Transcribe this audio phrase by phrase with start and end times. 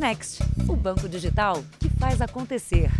[0.00, 2.90] Next, o banco digital que faz acontecer.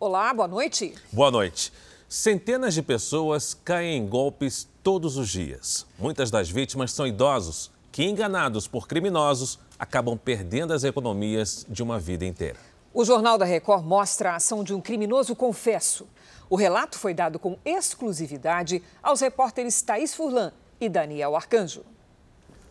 [0.00, 0.92] Olá, boa noite.
[1.12, 1.72] Boa noite.
[2.08, 5.86] Centenas de pessoas caem em golpes todos os dias.
[5.96, 12.00] Muitas das vítimas são idosos que, enganados por criminosos, acabam perdendo as economias de uma
[12.00, 12.58] vida inteira.
[12.92, 16.08] O Jornal da Record mostra a ação de um criminoso confesso.
[16.48, 21.84] O relato foi dado com exclusividade aos repórteres Thaís Furlan e Daniel Arcanjo.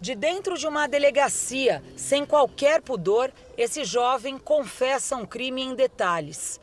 [0.01, 6.57] De dentro de uma delegacia, sem qualquer pudor, esse jovem confessa um crime em detalhes.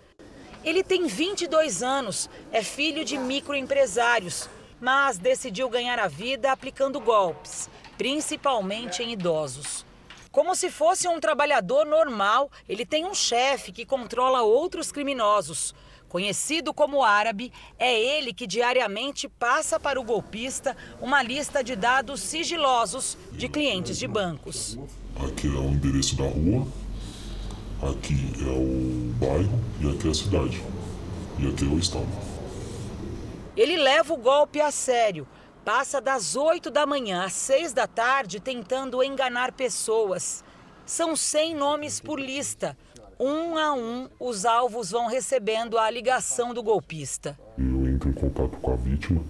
[0.65, 4.49] Ele tem 22 anos, é filho de microempresários,
[4.81, 7.69] mas decidiu ganhar a vida aplicando golpes,
[7.99, 9.85] principalmente em idosos.
[10.33, 15.75] Como se fosse um trabalhador normal, ele tem um chefe que controla outros criminosos.
[16.09, 22.21] Conhecido como árabe, é ele que diariamente passa para o golpista uma lista de dados
[22.21, 24.79] sigilosos de clientes de bancos.
[25.17, 26.67] Aqui é o endereço da rua,
[27.83, 30.63] aqui é o bairro e aqui é a cidade.
[31.39, 32.07] E aqui é o estado.
[33.57, 35.27] Ele leva o golpe a sério.
[35.65, 40.45] Passa das 8 da manhã às 6 da tarde tentando enganar pessoas.
[40.87, 42.79] São 100 nomes por lista.
[43.19, 47.39] Um a um, os alvos vão recebendo a ligação do golpista.
[47.57, 49.23] Eu entro em contato com a vítima,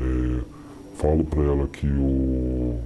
[0.00, 2.80] é, falo para ela que, o,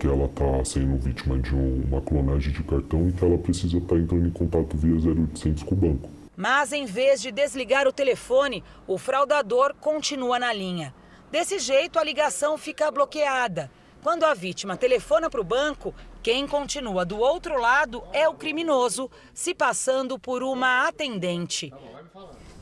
[0.00, 3.94] que ela está sendo vítima de uma clonagem de cartão e que ela precisa estar
[3.94, 6.10] tá entrando em contato via 0800 com o banco.
[6.36, 10.92] Mas em vez de desligar o telefone, o fraudador continua na linha.
[11.30, 13.70] Desse jeito, a ligação fica bloqueada.
[14.02, 19.10] Quando a vítima telefona para o banco, quem continua do outro lado é o criminoso,
[19.34, 21.72] se passando por uma atendente.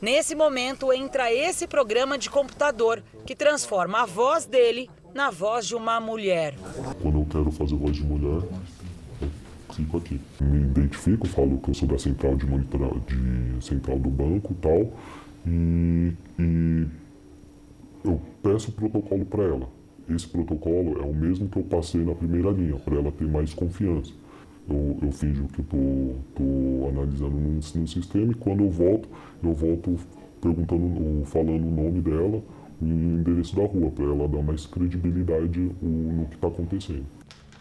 [0.01, 5.75] Nesse momento entra esse programa de computador que transforma a voz dele na voz de
[5.75, 6.55] uma mulher.
[7.03, 8.41] Quando eu quero fazer voz de mulher,
[9.21, 9.29] eu
[9.75, 10.19] fico aqui.
[10.39, 14.93] Me identifico, falo que eu sou da central de, de central do banco e tal,
[15.45, 16.87] e, e
[18.03, 19.80] eu peço o protocolo para ela
[20.15, 23.53] esse protocolo é o mesmo que eu passei na primeira linha, para ela ter mais
[23.53, 24.11] confiança.
[24.69, 29.09] Eu, eu finjo que estou analisando no, no, sistema e quando eu volto,
[29.43, 29.97] eu volto
[30.39, 32.41] perguntando, falando o nome dela
[32.81, 37.05] e o endereço da rua, para ela dar mais credibilidade no que está acontecendo.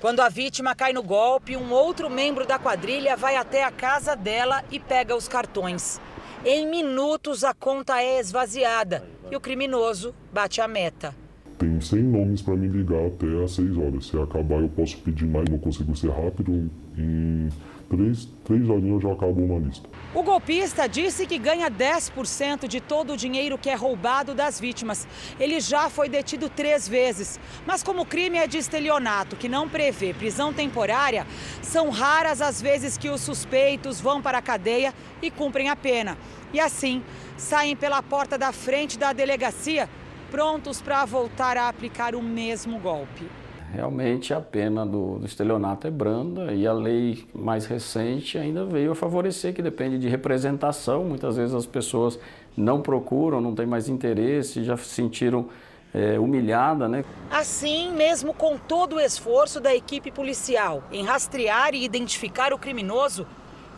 [0.00, 4.15] Quando a vítima cai no golpe, um outro membro da quadrilha vai até a casa
[4.15, 6.00] dela e pega os cartões.
[6.44, 11.15] Em minutos, a conta é esvaziada e o criminoso bate a meta
[11.60, 14.06] tem 100 nomes para me ligar até às 6 horas.
[14.06, 16.71] Se acabar, eu posso pedir mais, não consigo ser rápido.
[16.97, 17.50] Em
[17.91, 19.87] 3, 3 horinhas eu já acabo uma lista.
[20.15, 25.06] O golpista disse que ganha 10% de todo o dinheiro que é roubado das vítimas.
[25.38, 27.38] Ele já foi detido três vezes.
[27.66, 31.26] Mas como o crime é de estelionato, que não prevê prisão temporária,
[31.60, 36.16] são raras as vezes que os suspeitos vão para a cadeia e cumprem a pena.
[36.54, 37.03] E assim,
[37.37, 39.91] saem pela porta da frente da delegacia
[40.31, 43.29] prontos para voltar a aplicar o mesmo golpe.
[43.73, 48.93] Realmente a pena do, do, estelionato é branda e a lei mais recente ainda veio
[48.93, 51.05] a favorecer, que depende de representação.
[51.05, 52.19] Muitas vezes as pessoas
[52.57, 55.49] não procuram, não têm mais interesse, já se sentiram
[55.95, 57.05] é, humilhada, né?
[57.31, 63.25] Assim, mesmo com todo o esforço da equipe policial em rastrear e identificar o criminoso,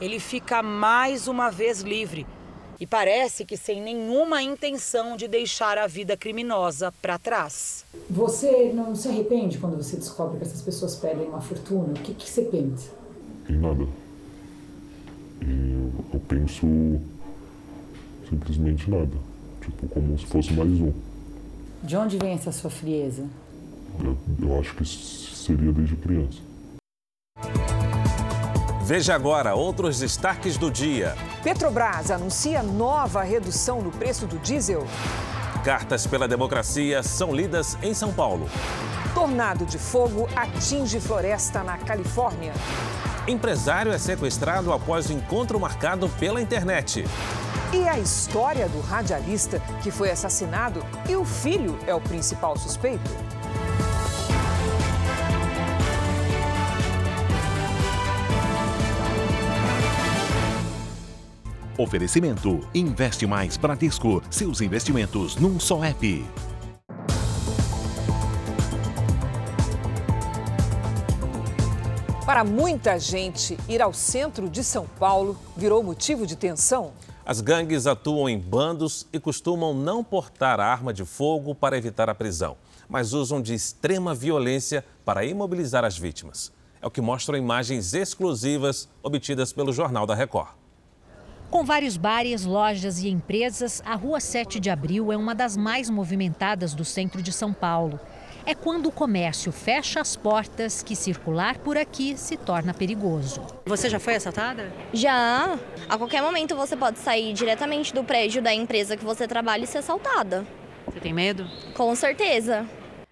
[0.01, 2.27] ele fica mais uma vez livre
[2.83, 7.85] e parece que sem nenhuma intenção de deixar a vida criminosa para trás.
[8.11, 11.91] Você não se arrepende quando você descobre que essas pessoas perdem uma fortuna?
[11.91, 12.91] O que, que você pensa?
[13.49, 13.87] Em nada.
[15.43, 16.67] E eu penso
[18.29, 19.17] simplesmente nada.
[19.61, 20.93] Tipo, como se fosse mais um.
[21.85, 23.25] De onde vem essa sua frieza?
[24.03, 26.41] Eu, eu acho que seria desde criança.
[28.95, 31.17] Veja agora outros destaques do dia.
[31.43, 34.87] Petrobras anuncia nova redução no preço do diesel.
[35.65, 38.47] Cartas pela democracia são lidas em São Paulo.
[39.15, 42.53] Tornado de fogo atinge floresta na Califórnia.
[43.27, 47.07] Empresário é sequestrado após encontro marcado pela internet.
[47.73, 53.11] E a história do radialista que foi assassinado e o filho é o principal suspeito.
[61.83, 64.23] Oferecimento: Investe Mais Bradesco.
[64.31, 66.25] Seus investimentos num só app.
[72.25, 76.93] Para muita gente, ir ao centro de São Paulo virou motivo de tensão.
[77.27, 82.15] As gangues atuam em bandos e costumam não portar arma de fogo para evitar a
[82.15, 82.57] prisão.
[82.89, 86.53] mas usam de extrema violência para imobilizar as vítimas.
[86.81, 90.62] É o que mostram imagens exclusivas obtidas pelo Jornal da Record.
[91.53, 95.91] Com vários bares, lojas e empresas, a Rua 7 de Abril é uma das mais
[95.91, 98.01] movimentadas do centro de São Paulo.
[98.47, 103.43] É quando o comércio fecha as portas que circular por aqui se torna perigoso.
[103.67, 104.73] Você já foi assaltada?
[104.95, 105.59] Já.
[105.91, 109.67] A qualquer momento você pode sair diretamente do prédio da empresa que você trabalha e
[109.67, 110.47] ser assaltada.
[110.87, 111.47] Você tem medo?
[111.75, 112.67] Com certeza.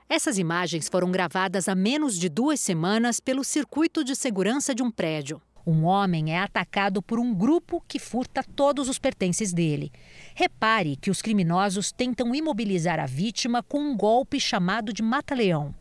[0.08, 4.90] Essas imagens foram gravadas há menos de duas semanas pelo circuito de segurança de um
[4.90, 5.42] prédio.
[5.70, 9.92] Um homem é atacado por um grupo que furta todos os pertences dele.
[10.34, 15.72] Repare que os criminosos tentam imobilizar a vítima com um golpe chamado de mata-leão.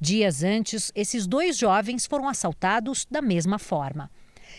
[0.00, 4.10] Dias antes, esses dois jovens foram assaltados da mesma forma.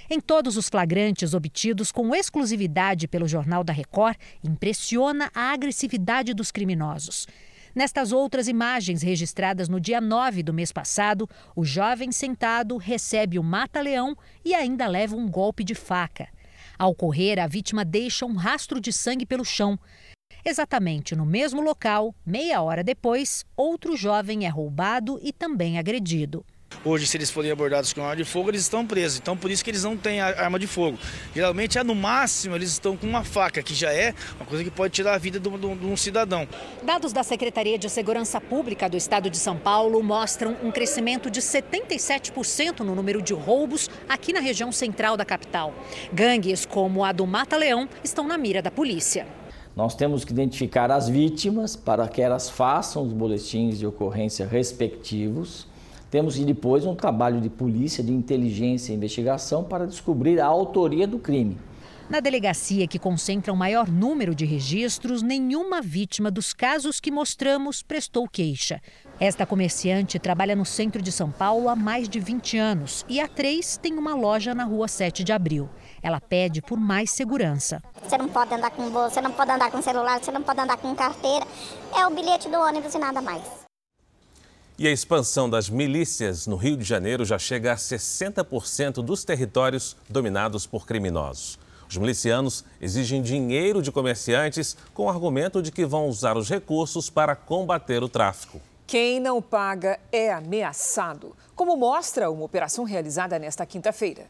[0.09, 6.49] Em todos os flagrantes obtidos com exclusividade pelo Jornal da Record, impressiona a agressividade dos
[6.49, 7.27] criminosos.
[7.73, 13.43] Nestas outras imagens registradas no dia 9 do mês passado, o jovem sentado recebe o
[13.43, 16.27] mata-leão e ainda leva um golpe de faca.
[16.77, 19.79] Ao correr, a vítima deixa um rastro de sangue pelo chão.
[20.43, 26.45] Exatamente no mesmo local, meia hora depois, outro jovem é roubado e também agredido.
[26.83, 29.19] Hoje, se eles forem abordados com arma de fogo, eles estão presos.
[29.19, 30.97] Então, por isso que eles não têm arma de fogo.
[31.33, 34.71] Geralmente, é no máximo, eles estão com uma faca, que já é uma coisa que
[34.71, 36.47] pode tirar a vida de um cidadão.
[36.81, 41.39] Dados da Secretaria de Segurança Pública do Estado de São Paulo mostram um crescimento de
[41.39, 45.73] 77% no número de roubos aqui na região central da capital.
[46.11, 49.27] Gangues como a do Mata-Leão estão na mira da polícia.
[49.75, 55.69] Nós temos que identificar as vítimas para que elas façam os boletins de ocorrência respectivos
[56.11, 61.17] temos depois um trabalho de polícia, de inteligência e investigação para descobrir a autoria do
[61.17, 61.57] crime.
[62.09, 67.81] Na delegacia, que concentra o maior número de registros, nenhuma vítima dos casos que mostramos
[67.81, 68.81] prestou queixa.
[69.17, 73.29] Esta comerciante trabalha no centro de São Paulo há mais de 20 anos e há
[73.29, 75.69] três tem uma loja na rua 7 de abril.
[76.03, 77.81] Ela pede por mais segurança.
[78.03, 80.59] Você não pode andar com bolsa, você não pode andar com celular, você não pode
[80.59, 81.47] andar com carteira.
[81.97, 83.60] É o bilhete do ônibus e nada mais.
[84.77, 89.95] E a expansão das milícias no Rio de Janeiro já chega a 60% dos territórios
[90.09, 91.59] dominados por criminosos.
[91.87, 97.09] Os milicianos exigem dinheiro de comerciantes com o argumento de que vão usar os recursos
[97.09, 98.61] para combater o tráfico.
[98.87, 104.27] Quem não paga é ameaçado, como mostra uma operação realizada nesta quinta-feira.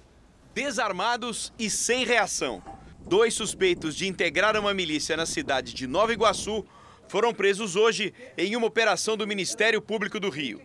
[0.53, 2.61] Desarmados e sem reação.
[3.05, 6.65] Dois suspeitos de integrar uma milícia na cidade de Nova Iguaçu
[7.11, 10.61] foram presos hoje em uma operação do Ministério Público do Rio.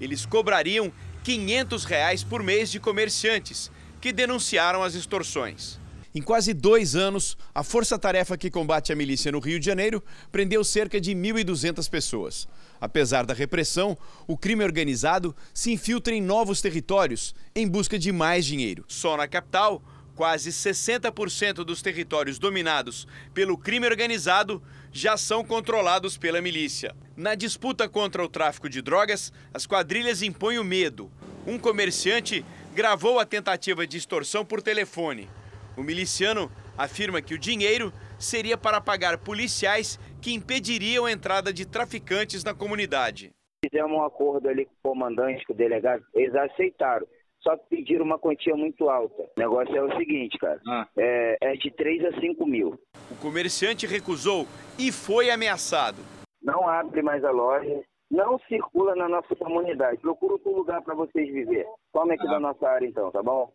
[0.00, 0.90] Eles cobrariam
[1.22, 3.70] 500 reais por mês de comerciantes
[4.00, 5.78] que denunciaram as extorsões.
[6.14, 10.02] Em quase dois anos, a força-tarefa que combate a milícia no Rio de Janeiro
[10.32, 12.48] prendeu cerca de 1.200 pessoas.
[12.80, 13.94] Apesar da repressão,
[14.26, 18.86] o crime organizado se infiltra em novos territórios em busca de mais dinheiro.
[18.88, 19.82] Só na capital,
[20.20, 24.62] quase 60% dos territórios dominados pelo crime organizado
[24.92, 26.94] já são controlados pela milícia.
[27.16, 31.10] Na disputa contra o tráfico de drogas, as quadrilhas impõem o medo.
[31.46, 32.44] Um comerciante
[32.74, 35.26] gravou a tentativa de extorsão por telefone.
[35.74, 41.64] O miliciano afirma que o dinheiro seria para pagar policiais que impediriam a entrada de
[41.64, 43.30] traficantes na comunidade.
[43.64, 47.06] Fizemos um acordo ali com o comandante, com o delegado, eles aceitaram
[47.42, 49.22] só que pediram uma quantia muito alta.
[49.36, 50.86] O negócio é o seguinte, cara, ah.
[50.96, 52.78] é, é de 3 a 5 mil.
[53.10, 54.46] O comerciante recusou
[54.78, 55.98] e foi ameaçado.
[56.42, 59.98] Não abre mais a loja, não circula na nossa comunidade.
[59.98, 61.66] Procura outro lugar para vocês viver.
[61.92, 62.30] Tome aqui ah.
[62.32, 63.52] da nossa área então, tá bom?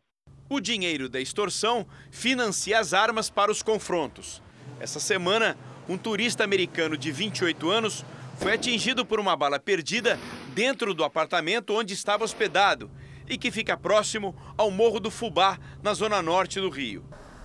[0.50, 4.42] O dinheiro da extorsão financia as armas para os confrontos.
[4.80, 5.58] Essa semana,
[5.90, 8.06] um turista americano de 28 anos
[8.38, 10.20] foi atingido por uma bala perdida
[10.54, 12.90] dentro do apartamento onde estava hospedado
[13.28, 17.04] e que fica próximo ao Morro do Fubá, na zona norte do Rio.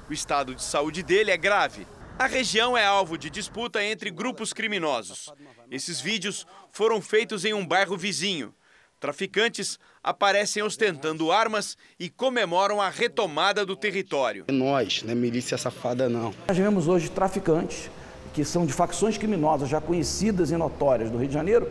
[0.08, 1.86] O estado de saúde dele é grave.
[2.18, 5.32] A região é alvo de disputa entre grupos criminosos.
[5.70, 8.54] Esses vídeos foram feitos em um bairro vizinho.
[8.98, 14.44] Traficantes aparecem ostentando armas e comemoram a retomada do território.
[14.48, 16.34] É nós, não é milícia safada não.
[16.46, 17.90] Nós vemos hoje traficantes
[18.34, 21.70] que são de facções criminosas já conhecidas e notórias do Rio de Janeiro,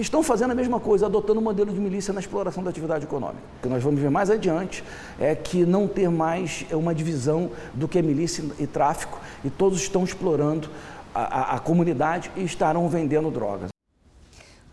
[0.00, 2.70] que estão fazendo a mesma coisa, adotando o um modelo de milícia na exploração da
[2.70, 3.42] atividade econômica.
[3.58, 4.82] O que nós vamos ver mais adiante
[5.18, 9.78] é que não ter mais uma divisão do que é milícia e tráfico, e todos
[9.78, 10.70] estão explorando
[11.14, 13.68] a, a, a comunidade e estarão vendendo drogas.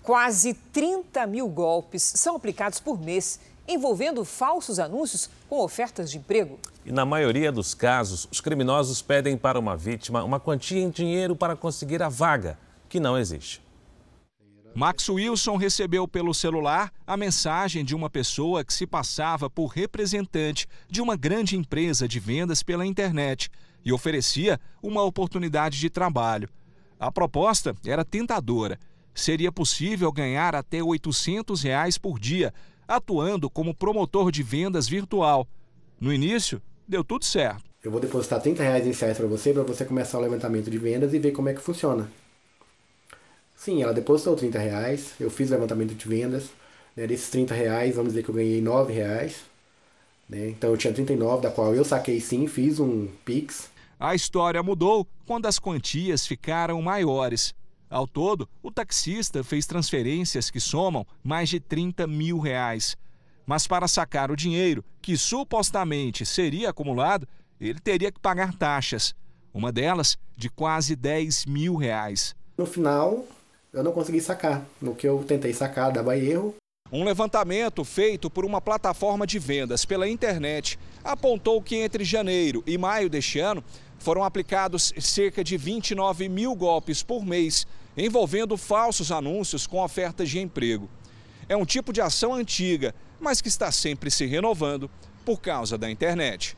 [0.02, 6.58] Quase 30 mil golpes são aplicados por mês, envolvendo falsos anúncios com ofertas de emprego.
[6.86, 11.36] E na maioria dos casos, os criminosos pedem para uma vítima uma quantia em dinheiro
[11.36, 12.58] para conseguir a vaga,
[12.88, 13.67] que não existe.
[14.78, 20.68] Max Wilson recebeu pelo celular a mensagem de uma pessoa que se passava por representante
[20.88, 23.50] de uma grande empresa de vendas pela internet
[23.84, 26.48] e oferecia uma oportunidade de trabalho.
[27.00, 28.78] A proposta era tentadora.
[29.16, 32.54] Seria possível ganhar até 800 reais por dia,
[32.88, 35.48] atuando como promotor de vendas virtual.
[36.00, 37.64] No início, deu tudo certo.
[37.84, 41.16] Eu vou depositar 30 reais iniciais para você, para você começar o levantamento de vendas
[41.16, 42.08] e ver como é que funciona.
[43.58, 46.46] Sim, ela depositou 30 reais, eu fiz o levantamento de vendas.
[46.96, 49.42] Né, desses 30 reais, vamos dizer que eu ganhei 9 reais.
[50.30, 53.70] Né, então eu tinha 39, da qual eu saquei sim, fiz um Pix.
[54.00, 57.54] A história mudou quando as quantias ficaram maiores.
[57.90, 62.96] Ao todo, o taxista fez transferências que somam mais de 30 mil reais.
[63.46, 67.28] Mas para sacar o dinheiro, que supostamente seria acumulado,
[67.60, 69.16] ele teria que pagar taxas.
[69.54, 72.36] Uma delas de quase 10 mil reais.
[72.58, 73.26] No final,
[73.74, 74.66] eu não consegui sacar.
[74.82, 76.56] No que eu tentei sacar, dava erro.
[76.92, 82.78] Um levantamento feito por uma plataforma de vendas pela internet apontou que entre janeiro e
[82.78, 83.64] maio deste ano
[84.00, 90.40] foram aplicados cerca de 29 mil golpes por mês, envolvendo falsos anúncios com ofertas de
[90.40, 90.90] emprego.
[91.50, 94.90] É um tipo de ação antiga, mas que está sempre se renovando
[95.26, 96.56] por causa da internet.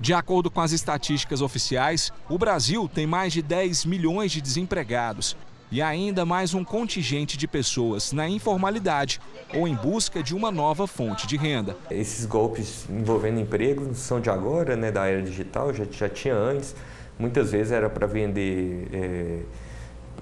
[0.00, 5.36] De acordo com as estatísticas oficiais, o Brasil tem mais de 10 milhões de desempregados
[5.72, 9.18] e ainda mais um contingente de pessoas na informalidade
[9.54, 11.74] ou em busca de uma nova fonte de renda.
[11.90, 16.34] Esses golpes envolvendo emprego não são de agora, né, da era digital, já, já tinha
[16.34, 16.76] antes.
[17.18, 19.42] Muitas vezes era para vender é,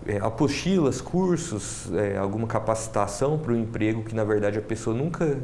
[0.06, 5.36] é, apostilas, cursos, é, alguma capacitação para o emprego que na verdade a pessoa nunca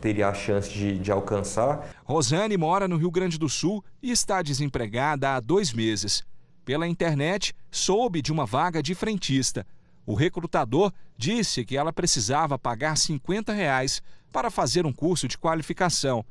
[0.00, 1.88] teria a chance de, de alcançar.
[2.04, 6.24] Rosane mora no Rio Grande do Sul e está desempregada há dois meses.
[6.64, 9.66] Pela internet, soube de uma vaga de frentista.
[10.06, 14.00] O recrutador disse que ela precisava pagar 50 reais
[14.30, 16.24] para fazer um curso de qualificação.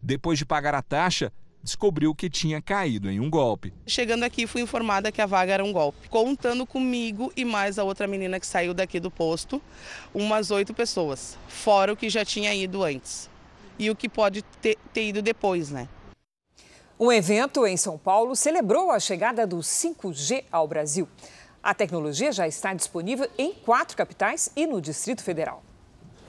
[0.00, 3.72] Depois de pagar a taxa, descobriu que tinha caído em um golpe.
[3.86, 6.08] Chegando aqui, fui informada que a vaga era um golpe.
[6.08, 9.60] Contando comigo e mais a outra menina que saiu daqui do posto,
[10.14, 13.28] umas oito pessoas, fora o que já tinha ido antes.
[13.78, 15.88] E o que pode ter, ter ido depois, né?
[17.00, 21.08] Um evento em São Paulo celebrou a chegada do 5G ao Brasil.
[21.62, 25.62] A tecnologia já está disponível em quatro capitais e no Distrito Federal.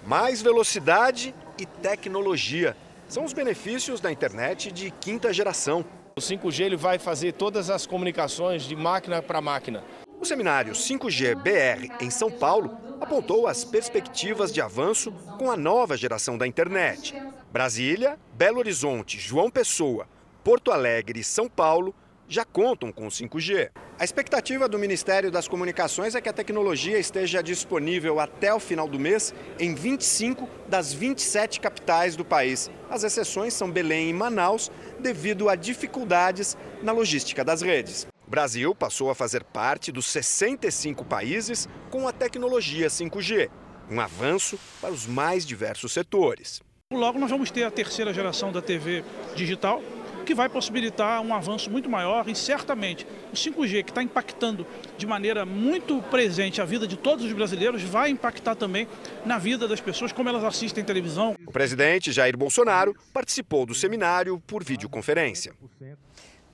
[0.06, 5.84] Mais velocidade e tecnologia são os benefícios da internet de quinta geração.
[6.16, 9.84] O 5G ele vai fazer todas as comunicações de máquina para máquina.
[10.22, 15.98] O seminário 5G BR em São Paulo apontou as perspectivas de avanço com a nova
[15.98, 17.20] geração da internet.
[17.52, 20.06] Brasília, Belo Horizonte, João Pessoa,
[20.44, 21.94] Porto Alegre e São Paulo
[22.28, 23.72] já contam com o 5G.
[23.98, 28.88] A expectativa do Ministério das Comunicações é que a tecnologia esteja disponível até o final
[28.88, 32.72] do mês em 25 das 27 capitais do país.
[32.90, 38.08] As exceções são Belém e Manaus, devido a dificuldades na logística das redes.
[38.26, 43.50] O Brasil passou a fazer parte dos 65 países com a tecnologia 5G,
[43.90, 46.62] um avanço para os mais diversos setores.
[46.92, 49.04] Logo nós vamos ter a terceira geração da TV
[49.36, 49.82] digital,
[50.30, 54.64] que vai possibilitar um avanço muito maior e certamente o 5G, que está impactando
[54.96, 58.88] de maneira muito presente a vida de todos os brasileiros, vai impactar também
[59.26, 61.36] na vida das pessoas, como elas assistem televisão.
[61.48, 65.52] O presidente Jair Bolsonaro participou do seminário por videoconferência.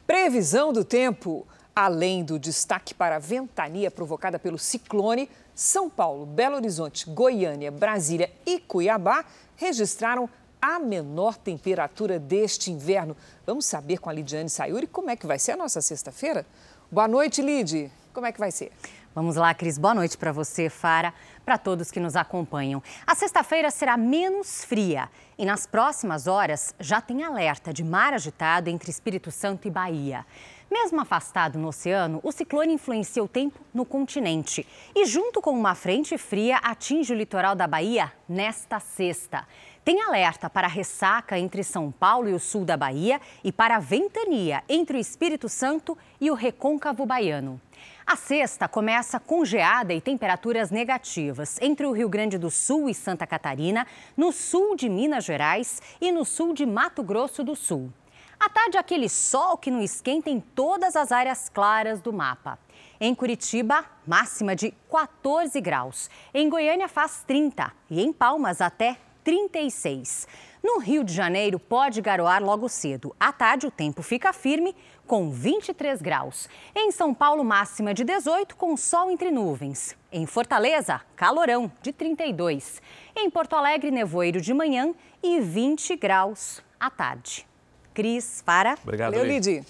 [0.08, 1.46] Previsão do tempo.
[1.76, 8.32] Além do destaque para a ventania provocada pelo ciclone, São Paulo, Belo Horizonte, Goiânia, Brasília
[8.46, 9.26] e Cuiabá
[9.58, 10.30] registraram
[10.66, 13.16] a menor temperatura deste inverno.
[13.46, 16.44] Vamos saber com a Lidiane Sayuri como é que vai ser a nossa sexta-feira?
[16.92, 17.92] Boa noite, Lid.
[18.12, 18.72] Como é que vai ser?
[19.14, 19.78] Vamos lá, Cris.
[19.78, 21.14] Boa noite para você, Fara,
[21.46, 22.82] para todos que nos acompanham.
[23.06, 25.08] A sexta-feira será menos fria
[25.38, 30.26] e nas próximas horas já tem alerta de mar agitado entre Espírito Santo e Bahia.
[30.70, 35.76] Mesmo afastado no oceano, o ciclone influencia o tempo no continente e, junto com uma
[35.76, 39.48] frente fria, atinge o litoral da Bahia nesta sexta.
[39.86, 44.64] Tem alerta para ressaca entre São Paulo e o sul da Bahia e para ventania
[44.68, 47.62] entre o Espírito Santo e o recôncavo baiano.
[48.04, 52.96] A sexta começa com geada e temperaturas negativas entre o Rio Grande do Sul e
[52.96, 53.86] Santa Catarina,
[54.18, 57.94] no sul de Minas Gerais e no sul de Mato Grosso do Sul.
[58.40, 62.58] À tarde, aquele sol que não esquenta em todas as áreas claras do mapa.
[63.00, 66.10] Em Curitiba, máxima de 14 graus.
[66.34, 70.28] Em Goiânia, faz 30 e em Palmas, até 36.
[70.64, 73.16] No Rio de Janeiro, pode garoar logo cedo.
[73.20, 76.48] À tarde, o tempo fica firme, com 23 graus.
[76.76, 79.96] Em São Paulo, máxima de 18, com sol entre nuvens.
[80.12, 82.82] Em Fortaleza, calorão, de 32.
[83.16, 87.48] Em Porto Alegre, nevoeiro de manhã e 20 graus à tarde.
[87.94, 88.78] Cris, para.
[88.84, 89.66] Obrigado, Leolide.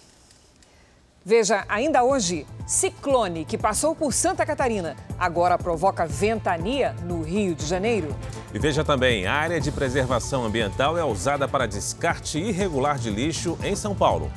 [1.27, 7.65] Veja, ainda hoje, ciclone que passou por Santa Catarina agora provoca ventania no Rio de
[7.65, 8.15] Janeiro.
[8.53, 13.57] E veja também, a área de preservação ambiental é usada para descarte irregular de lixo
[13.63, 14.31] em São Paulo.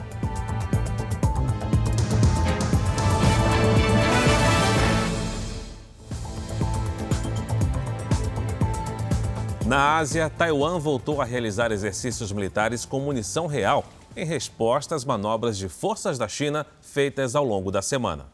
[9.66, 13.84] Na Ásia, Taiwan voltou a realizar exercícios militares com munição real
[14.18, 18.26] em resposta às manobras de forças da China feitas ao longo da semana.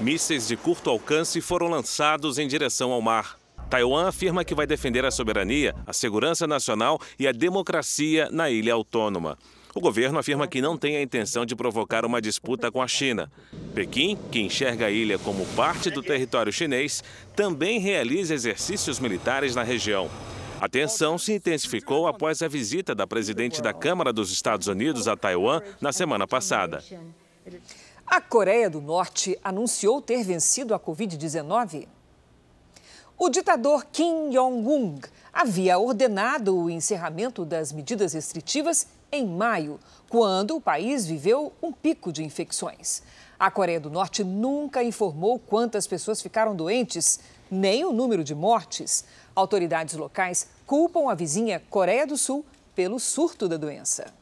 [0.00, 3.36] Mísseis de curto alcance foram lançados em direção ao mar.
[3.68, 8.72] Taiwan afirma que vai defender a soberania, a segurança nacional e a democracia na ilha
[8.72, 9.36] autônoma.
[9.74, 13.30] O governo afirma que não tem a intenção de provocar uma disputa com a China.
[13.74, 17.02] Pequim, que enxerga a ilha como parte do território chinês,
[17.36, 20.08] também realiza exercícios militares na região.
[20.60, 25.16] A tensão se intensificou após a visita da presidente da Câmara dos Estados Unidos a
[25.16, 26.82] Taiwan na semana passada.
[28.06, 31.86] A Coreia do Norte anunciou ter vencido a Covid-19.
[33.16, 34.98] O ditador Kim Jong-un
[35.32, 42.12] havia ordenado o encerramento das medidas restritivas em maio, quando o país viveu um pico
[42.12, 43.02] de infecções.
[43.38, 49.04] A Coreia do Norte nunca informou quantas pessoas ficaram doentes, nem o número de mortes.
[49.34, 54.12] Autoridades locais culpam a vizinha Coreia do Sul pelo surto da doença.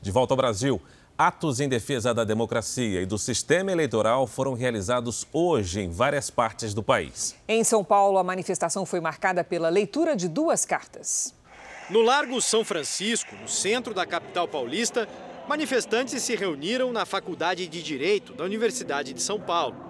[0.00, 0.80] De volta ao Brasil,
[1.16, 6.72] atos em defesa da democracia e do sistema eleitoral foram realizados hoje em várias partes
[6.72, 7.34] do país.
[7.48, 11.34] Em São Paulo, a manifestação foi marcada pela leitura de duas cartas.
[11.90, 15.08] No Largo São Francisco, no centro da capital paulista,
[15.48, 19.87] manifestantes se reuniram na Faculdade de Direito da Universidade de São Paulo.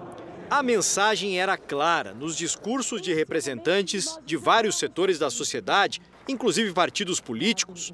[0.50, 7.20] A mensagem era clara nos discursos de representantes de vários setores da sociedade, inclusive partidos
[7.20, 7.92] políticos.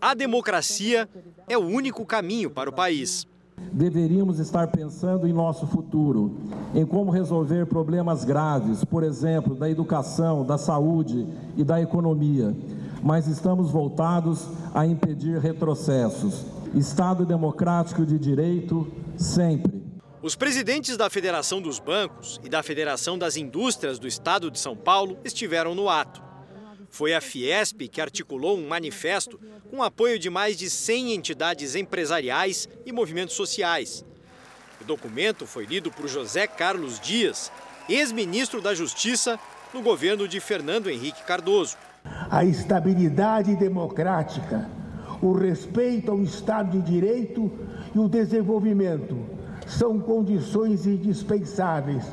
[0.00, 1.08] A democracia
[1.48, 3.26] é o único caminho para o país.
[3.72, 6.38] Deveríamos estar pensando em nosso futuro,
[6.74, 12.54] em como resolver problemas graves, por exemplo, da educação, da saúde e da economia
[13.06, 16.44] mas estamos voltados a impedir retrocessos.
[16.74, 19.85] Estado democrático de direito, sempre.
[20.26, 24.76] Os presidentes da Federação dos Bancos e da Federação das Indústrias do Estado de São
[24.76, 26.20] Paulo estiveram no ato.
[26.90, 29.38] Foi a Fiesp que articulou um manifesto
[29.70, 34.04] com apoio de mais de 100 entidades empresariais e movimentos sociais.
[34.80, 37.52] O documento foi lido por José Carlos Dias,
[37.88, 39.38] ex-ministro da Justiça
[39.72, 41.76] no governo de Fernando Henrique Cardoso
[42.28, 44.68] a estabilidade democrática,
[45.22, 47.48] o respeito ao Estado de Direito
[47.94, 49.35] e o desenvolvimento
[49.66, 52.04] são condições indispensáveis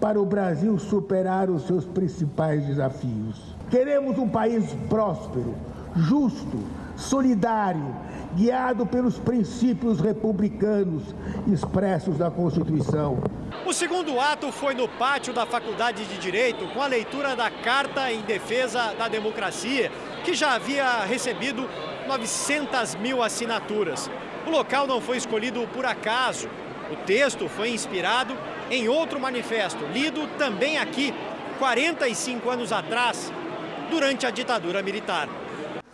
[0.00, 3.54] para o Brasil superar os seus principais desafios.
[3.68, 5.54] Queremos um país próspero,
[5.94, 6.58] justo,
[6.96, 7.94] solidário,
[8.34, 11.14] guiado pelos princípios republicanos
[11.52, 13.18] expressos na Constituição.
[13.66, 18.10] O segundo ato foi no pátio da Faculdade de Direito, com a leitura da Carta
[18.12, 19.90] em Defesa da Democracia,
[20.24, 21.68] que já havia recebido
[22.06, 24.10] 900 mil assinaturas.
[24.46, 26.48] O local não foi escolhido por acaso.
[26.90, 28.36] O texto foi inspirado
[28.68, 31.14] em outro manifesto, lido também aqui,
[31.58, 33.32] 45 anos atrás,
[33.88, 35.28] durante a ditadura militar.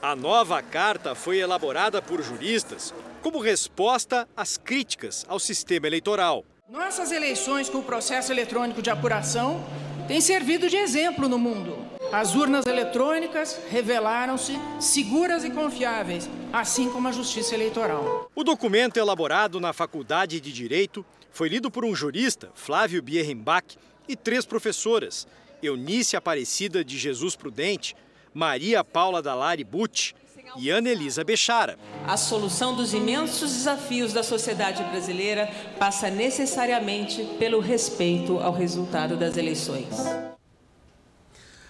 [0.01, 6.45] A nova carta foi elaborada por juristas como resposta às críticas ao sistema eleitoral.
[6.69, 9.65] Nossas eleições com o processo eletrônico de apuração
[10.09, 11.86] têm servido de exemplo no mundo.
[12.13, 18.31] As urnas eletrônicas revelaram-se seguras e confiáveis, assim como a justiça eleitoral.
[18.35, 23.77] O documento elaborado na Faculdade de Direito foi lido por um jurista, Flávio Bierrenbach,
[24.09, 25.27] e três professoras,
[25.63, 27.97] Eunice Aparecida de Jesus Prudente,
[28.33, 30.15] Maria Paula Dalari Butti
[30.57, 31.77] e Ana Elisa Bechara.
[32.07, 39.37] A solução dos imensos desafios da sociedade brasileira passa necessariamente pelo respeito ao resultado das
[39.37, 39.89] eleições.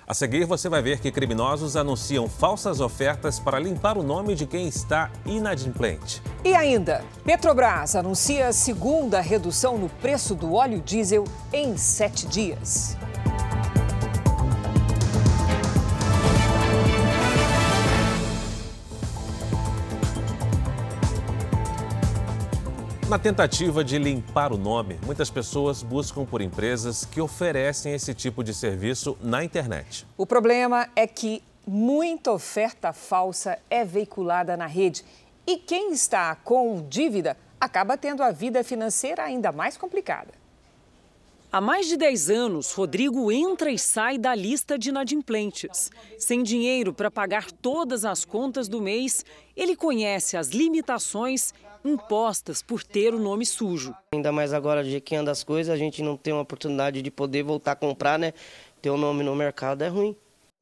[0.09, 4.47] A seguir, você vai ver que criminosos anunciam falsas ofertas para limpar o nome de
[4.47, 6.23] quem está inadimplente.
[6.45, 12.97] E ainda, Petrobras anuncia a segunda redução no preço do óleo diesel em sete dias.
[23.17, 28.45] Na tentativa de limpar o nome, muitas pessoas buscam por empresas que oferecem esse tipo
[28.45, 30.07] de serviço na internet.
[30.19, 35.03] O problema é que muita oferta falsa é veiculada na rede.
[35.47, 40.35] E quem está com dívida acaba tendo a vida financeira ainda mais complicada.
[41.51, 45.91] Há mais de 10 anos, Rodrigo entra e sai da lista de inadimplentes.
[46.19, 49.25] Sem dinheiro para pagar todas as contas do mês,
[49.57, 51.55] ele conhece as limitações
[51.89, 53.95] impostas por ter o nome sujo.
[54.13, 57.11] Ainda mais agora, de que anda as coisas, a gente não tem uma oportunidade de
[57.11, 58.33] poder voltar a comprar, né?
[58.81, 60.17] Ter o nome no mercado é ruim.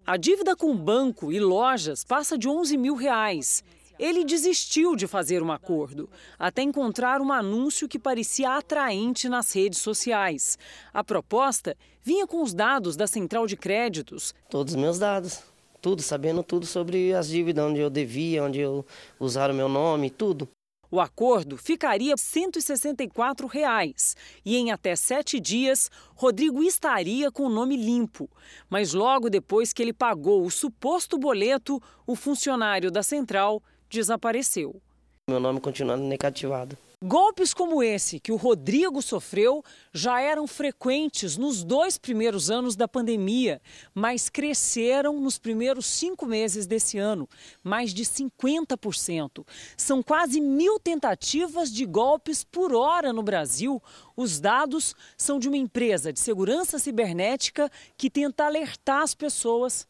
[0.06, 3.64] A dívida com banco e lojas passa de 11 mil reais.
[3.98, 9.78] Ele desistiu de fazer um acordo, até encontrar um anúncio que parecia atraente nas redes
[9.78, 10.58] sociais.
[10.92, 14.34] A proposta vinha com os dados da central de créditos.
[14.50, 15.42] Todos os meus dados,
[15.80, 18.84] tudo, sabendo tudo sobre as dívidas, onde eu devia, onde eu
[19.20, 20.48] usaram meu nome, tudo.
[20.90, 27.76] O acordo ficaria 164 reais, e em até sete dias, Rodrigo estaria com o nome
[27.76, 28.30] limpo.
[28.68, 34.80] Mas logo depois que ele pagou o suposto boleto, o funcionário da central desapareceu.
[35.28, 36.76] Meu nome continuando negativado.
[37.02, 42.88] Golpes como esse que o Rodrigo sofreu já eram frequentes nos dois primeiros anos da
[42.88, 43.60] pandemia,
[43.94, 47.28] mas cresceram nos primeiros cinco meses desse ano,
[47.62, 49.46] mais de 50%.
[49.76, 53.82] São quase mil tentativas de golpes por hora no Brasil.
[54.16, 59.86] Os dados são de uma empresa de segurança cibernética que tenta alertar as pessoas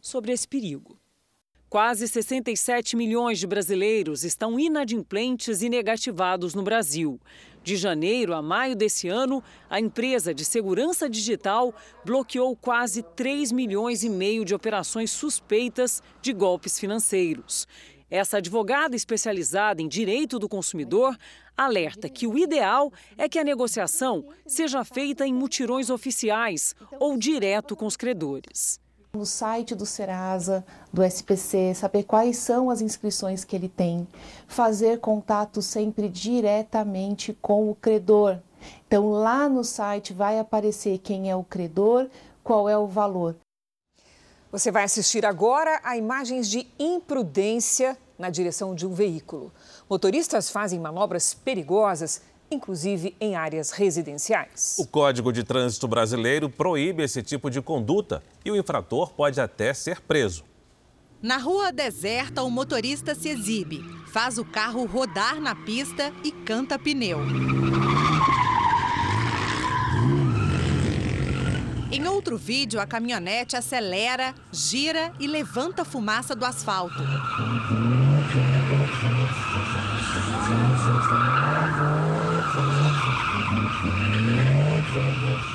[0.00, 0.98] sobre esse perigo.
[1.70, 7.20] Quase 67 milhões de brasileiros estão inadimplentes e negativados no Brasil.
[7.62, 11.74] De janeiro a maio desse ano, a empresa de segurança digital
[12.06, 17.68] bloqueou quase 3 milhões e meio de operações suspeitas de golpes financeiros.
[18.10, 21.14] Essa advogada especializada em direito do consumidor
[21.54, 27.76] alerta que o ideal é que a negociação seja feita em mutirões oficiais ou direto
[27.76, 28.80] com os credores
[29.18, 34.06] no site do Serasa, do SPC, saber quais são as inscrições que ele tem,
[34.46, 38.38] fazer contato sempre diretamente com o credor.
[38.86, 42.08] Então, lá no site vai aparecer quem é o credor,
[42.44, 43.34] qual é o valor.
[44.52, 49.52] Você vai assistir agora a imagens de imprudência na direção de um veículo.
[49.90, 54.76] Motoristas fazem manobras perigosas inclusive em áreas residenciais.
[54.78, 59.74] O Código de Trânsito Brasileiro proíbe esse tipo de conduta e o infrator pode até
[59.74, 60.44] ser preso.
[61.20, 63.82] Na rua deserta, o motorista se exibe,
[64.12, 67.18] faz o carro rodar na pista e canta pneu.
[71.90, 77.02] Em outro vídeo, a caminhonete acelera, gira e levanta fumaça do asfalto.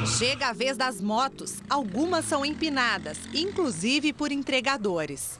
[0.05, 1.61] Chega a vez das motos.
[1.69, 5.39] Algumas são empinadas, inclusive por entregadores.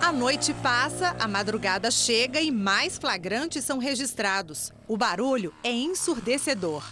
[0.00, 4.72] A noite passa, a madrugada chega e mais flagrantes são registrados.
[4.88, 6.82] O barulho é ensurdecedor.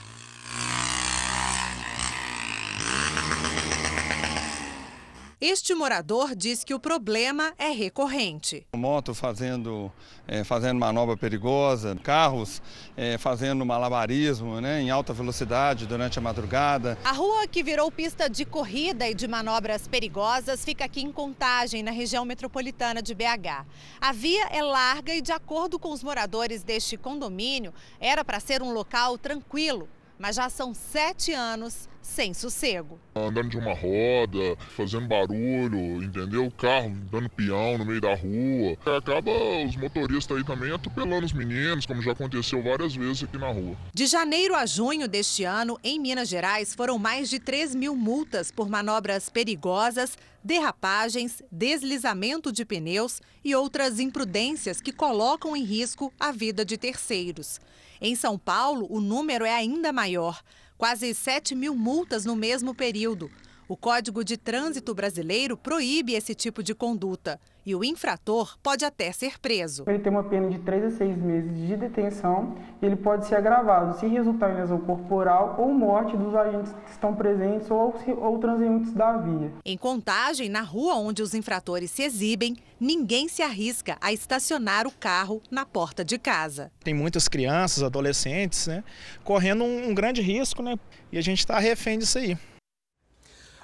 [5.43, 8.67] Este morador diz que o problema é recorrente.
[8.77, 9.91] Moto fazendo,
[10.29, 12.61] é, fazendo manobra perigosa, carros
[12.95, 16.99] é, fazendo malabarismo né, em alta velocidade durante a madrugada.
[17.03, 21.83] A rua que virou pista de corrida e de manobras perigosas fica aqui em Contagem,
[21.83, 23.65] na região metropolitana de BH.
[23.99, 28.61] A via é larga e, de acordo com os moradores deste condomínio, era para ser
[28.61, 29.89] um local tranquilo,
[30.21, 32.99] mas já são sete anos sem sossego.
[33.15, 36.45] Andando de uma roda, fazendo barulho, entendeu?
[36.45, 38.77] O carro dando peão no meio da rua.
[38.99, 39.31] Acaba
[39.67, 43.77] os motoristas aí também atropelando os meninos, como já aconteceu várias vezes aqui na rua.
[43.95, 48.51] De janeiro a junho deste ano, em Minas Gerais, foram mais de 3 mil multas
[48.51, 56.33] por manobras perigosas, derrapagens, deslizamento de pneus e outras imprudências que colocam em risco a
[56.33, 57.61] vida de terceiros.
[58.01, 60.43] Em São Paulo, o número é ainda maior
[60.81, 63.31] quase 7 mil multas no mesmo período.
[63.69, 69.13] O Código de Trânsito Brasileiro proíbe esse tipo de conduta e o infrator pode até
[69.13, 69.85] ser preso.
[69.87, 73.37] Ele tem uma pena de 3 a 6 meses de detenção e ele pode ser
[73.37, 78.39] agravado se resultar em lesão corporal ou morte dos agentes que estão presentes ou, ou
[78.39, 79.53] transeuntes da via.
[79.65, 84.93] Em contagem, na rua onde os infratores se exibem, ninguém se arrisca a estacionar o
[84.93, 86.71] carro na porta de casa.
[86.83, 88.83] Tem muitas crianças, adolescentes, né,
[89.25, 90.79] correndo um, um grande risco, né,
[91.13, 92.37] e a gente está refém disso aí.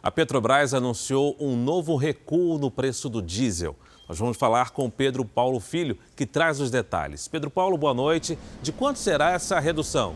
[0.02, 3.74] A Petrobras anunciou um novo recuo no preço do diesel.
[4.08, 7.26] Nós vamos falar com Pedro Paulo Filho, que traz os detalhes.
[7.26, 8.38] Pedro Paulo, boa noite.
[8.62, 10.14] De quanto será essa redução?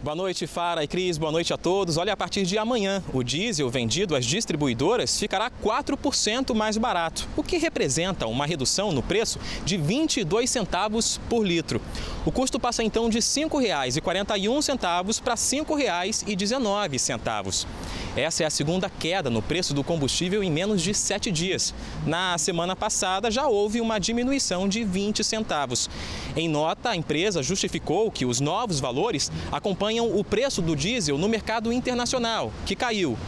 [0.00, 1.18] Boa noite, Fara e Cris.
[1.18, 1.96] Boa noite a todos.
[1.96, 7.42] Olha, a partir de amanhã, o diesel vendido às distribuidoras ficará 4% mais barato, o
[7.42, 11.82] que representa uma redução no preço de 22 centavos por litro.
[12.24, 17.66] O custo passa então de R$ 5,41 para R$ 5,19.
[18.14, 21.72] Essa é a segunda queda no preço do combustível em menos de sete dias.
[22.06, 25.88] Na semana passada já houve uma diminuição de 20 centavos.
[26.36, 31.18] Em nota, a empresa justificou que os novos valores acompanham acompanham o preço do diesel
[31.18, 33.18] no mercado internacional, que caiu.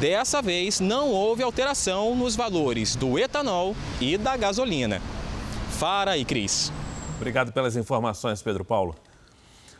[0.00, 5.00] Dessa vez, não houve alteração nos valores do etanol e da gasolina.
[5.78, 6.72] Fara e Cris.
[7.16, 8.94] Obrigado pelas informações, Pedro Paulo.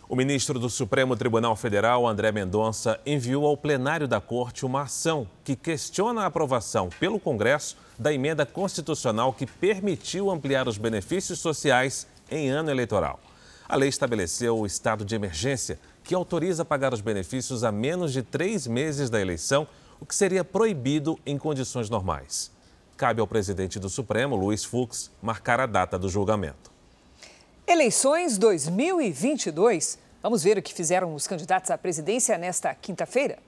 [0.09, 5.27] O ministro do Supremo Tribunal Federal, André Mendonça, enviou ao plenário da Corte uma ação
[5.45, 12.09] que questiona a aprovação pelo Congresso da emenda constitucional que permitiu ampliar os benefícios sociais
[12.29, 13.21] em ano eleitoral.
[13.69, 15.79] A lei estabeleceu o estado de emergência
[16.11, 19.65] que autoriza pagar os benefícios a menos de três meses da eleição,
[20.01, 22.51] o que seria proibido em condições normais.
[22.97, 26.73] Cabe ao presidente do Supremo, Luiz Fux, marcar a data do julgamento.
[27.65, 30.01] Eleições 2022.
[30.21, 33.39] Vamos ver o que fizeram os candidatos à presidência nesta quinta-feira?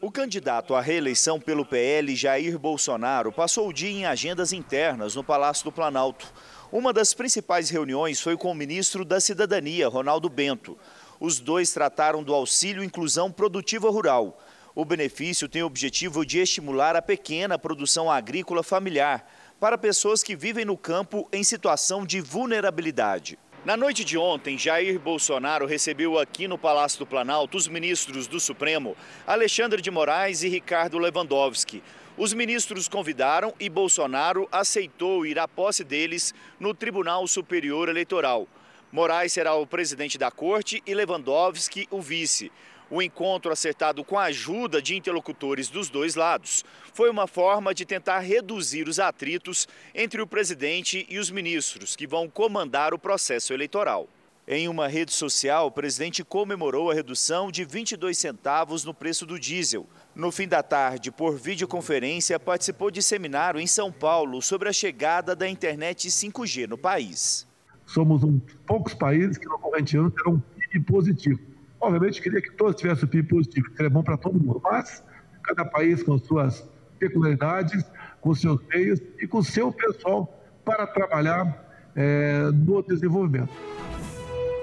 [0.00, 5.22] O candidato à reeleição pelo PL, Jair Bolsonaro, passou o dia em agendas internas no
[5.22, 6.32] Palácio do Planalto.
[6.74, 10.76] Uma das principais reuniões foi com o ministro da Cidadania, Ronaldo Bento.
[11.20, 14.42] Os dois trataram do auxílio inclusão produtiva rural.
[14.74, 19.24] O benefício tem o objetivo de estimular a pequena produção agrícola familiar
[19.60, 23.38] para pessoas que vivem no campo em situação de vulnerabilidade.
[23.64, 28.40] Na noite de ontem, Jair Bolsonaro recebeu aqui no Palácio do Planalto os ministros do
[28.40, 31.84] Supremo, Alexandre de Moraes e Ricardo Lewandowski.
[32.16, 38.46] Os ministros convidaram e Bolsonaro aceitou ir à posse deles no Tribunal Superior Eleitoral.
[38.92, 42.52] Moraes será o presidente da corte e Lewandowski o vice.
[42.88, 47.84] O encontro acertado com a ajuda de interlocutores dos dois lados foi uma forma de
[47.84, 53.52] tentar reduzir os atritos entre o presidente e os ministros que vão comandar o processo
[53.52, 54.08] eleitoral.
[54.46, 59.40] Em uma rede social, o presidente comemorou a redução de 22 centavos no preço do
[59.40, 59.88] diesel.
[60.14, 65.34] No fim da tarde, por videoconferência, participou de seminário em São Paulo sobre a chegada
[65.34, 67.48] da internet 5G no país.
[67.84, 71.40] Somos um dos poucos países que no corrente ano terão um PIB positivo.
[71.80, 75.02] Obviamente, queria que todos tivessem o PIB positivo, que seria bom para todo mundo, mas
[75.42, 76.64] cada país com suas
[76.96, 77.84] peculiaridades,
[78.20, 80.32] com seus meios e com seu pessoal
[80.64, 83.52] para trabalhar é, no desenvolvimento.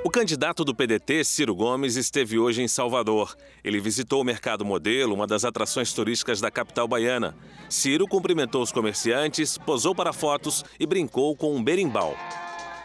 [0.04, 3.36] O candidato do PDT, Ciro Gomes, esteve hoje em Salvador.
[3.64, 7.36] Ele visitou o Mercado Modelo, uma das atrações turísticas da capital baiana.
[7.70, 12.18] Ciro cumprimentou os comerciantes, posou para fotos e brincou com um berimbau.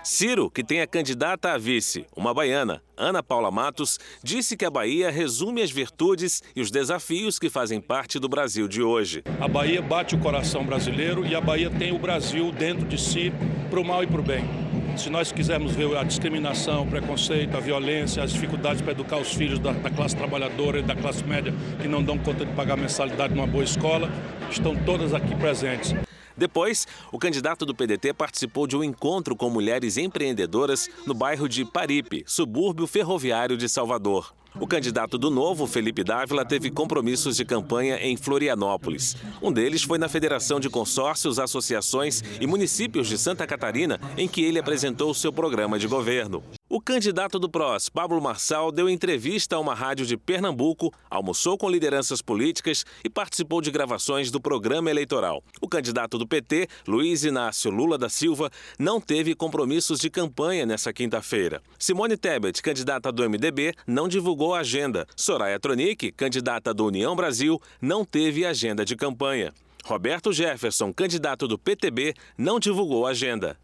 [0.05, 4.71] Ciro, que tem a candidata a vice, uma baiana, Ana Paula Matos, disse que a
[4.71, 9.25] Bahia resume as virtudes e os desafios que fazem parte do Brasil de hoje.
[9.41, 13.33] A Bahia bate o coração brasileiro e a Bahia tem o Brasil dentro de si,
[13.71, 14.66] para o mal e para o bem.
[14.97, 19.33] Se nós quisermos ver a discriminação, o preconceito, a violência, as dificuldades para educar os
[19.33, 22.77] filhos da, da classe trabalhadora e da classe média que não dão conta de pagar
[22.77, 24.11] mensalidade numa boa escola,
[24.51, 25.95] estão todas aqui presentes.
[26.37, 31.65] Depois, o candidato do PDT participou de um encontro com mulheres empreendedoras no bairro de
[31.65, 34.35] Paripe, subúrbio ferroviário de Salvador.
[34.59, 39.15] O candidato do Novo, Felipe Dávila, teve compromissos de campanha em Florianópolis.
[39.43, 44.43] Um deles foi na Federação de Consórcios, Associações e Municípios de Santa Catarina, em que
[44.43, 46.43] ele apresentou seu programa de governo.
[46.69, 51.71] O candidato do PROS, Pablo Marçal, deu entrevista a uma rádio de Pernambuco, almoçou com
[51.71, 55.45] lideranças políticas e participou de gravações do programa eleitoral.
[55.61, 58.51] O candidato do PT, Luiz Inácio Lula da Silva,
[58.81, 61.63] não teve compromissos de campanha nessa quinta-feira.
[61.79, 65.07] Simone Tebet, candidata do MDB, não divulgou a agenda.
[65.15, 69.55] Soraya Tronic, candidata do União Brasil, não teve agenda de campanha.
[69.85, 73.57] Roberto Jefferson, candidato do PTB, não divulgou a agenda.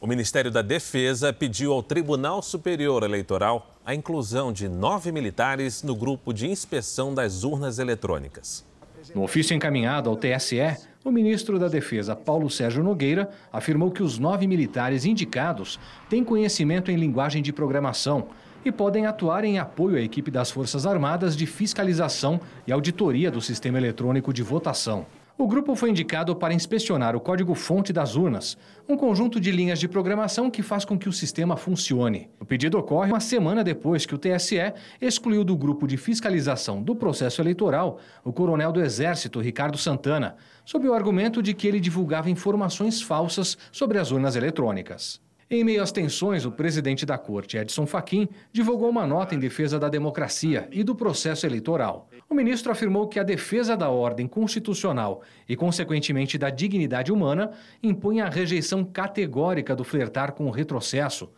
[0.00, 5.96] O Ministério da Defesa pediu ao Tribunal Superior Eleitoral a inclusão de nove militares no
[5.96, 8.64] grupo de inspeção das urnas eletrônicas.
[9.12, 14.20] No ofício encaminhado ao TSE, o ministro da Defesa, Paulo Sérgio Nogueira, afirmou que os
[14.20, 18.28] nove militares indicados têm conhecimento em linguagem de programação
[18.64, 23.40] e podem atuar em apoio à equipe das Forças Armadas de fiscalização e auditoria do
[23.40, 25.06] sistema eletrônico de votação.
[25.40, 29.86] O grupo foi indicado para inspecionar o código-fonte das urnas, um conjunto de linhas de
[29.86, 32.28] programação que faz com que o sistema funcione.
[32.40, 36.96] O pedido ocorre uma semana depois que o TSE excluiu do grupo de fiscalização do
[36.96, 42.28] processo eleitoral o coronel do Exército, Ricardo Santana, sob o argumento de que ele divulgava
[42.28, 45.20] informações falsas sobre as urnas eletrônicas.
[45.50, 49.78] Em meio às tensões, o presidente da corte, Edson Fachin, divulgou uma nota em defesa
[49.78, 52.06] da democracia e do processo eleitoral.
[52.28, 58.20] O ministro afirmou que a defesa da ordem constitucional e, consequentemente, da dignidade humana impõe
[58.20, 61.30] a rejeição categórica do flertar com o retrocesso.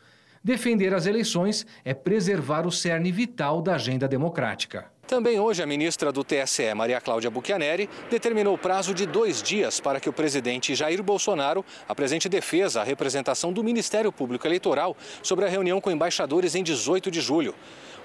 [0.43, 4.91] Defender as eleições é preservar o cerne vital da agenda democrática.
[5.11, 9.81] Também hoje, a ministra do TSE, Maria Cláudia Buchianeri, determinou o prazo de dois dias
[9.81, 15.45] para que o presidente Jair Bolsonaro apresente defesa à representação do Ministério Público Eleitoral sobre
[15.45, 17.57] a reunião com embaixadores em 18 de julho.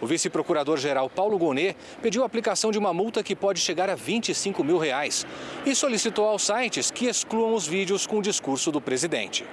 [0.01, 4.63] O vice-procurador-geral Paulo Gonet pediu a aplicação de uma multa que pode chegar a 25
[4.63, 5.27] mil reais
[5.63, 9.45] e solicitou aos sites que excluam os vídeos com o discurso do presidente.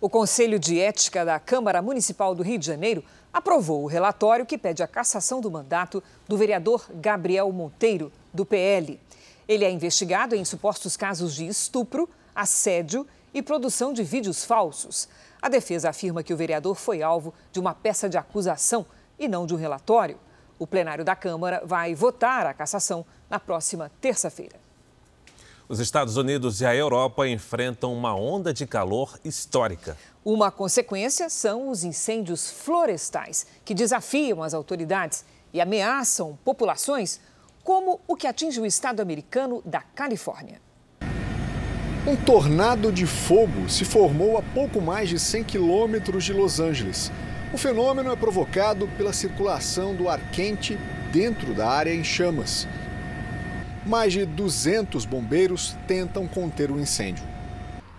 [0.00, 4.58] O Conselho de Ética da Câmara Municipal do Rio de Janeiro aprovou o relatório que
[4.58, 9.00] pede a cassação do mandato do vereador Gabriel Monteiro, do PL.
[9.48, 15.08] Ele é investigado em supostos casos de estupro, assédio e produção de vídeos falsos.
[15.40, 18.86] A defesa afirma que o vereador foi alvo de uma peça de acusação
[19.18, 20.18] e não de um relatório.
[20.58, 24.61] O plenário da Câmara vai votar a cassação na próxima terça-feira.
[25.72, 29.96] Os Estados Unidos e a Europa enfrentam uma onda de calor histórica.
[30.22, 37.22] Uma consequência são os incêndios florestais, que desafiam as autoridades e ameaçam populações,
[37.64, 40.60] como o que atinge o estado americano da Califórnia.
[42.06, 47.10] Um tornado de fogo se formou a pouco mais de 100 quilômetros de Los Angeles.
[47.50, 50.78] O fenômeno é provocado pela circulação do ar quente
[51.10, 52.68] dentro da área em chamas.
[53.84, 57.24] Mais de 200 bombeiros tentam conter o incêndio.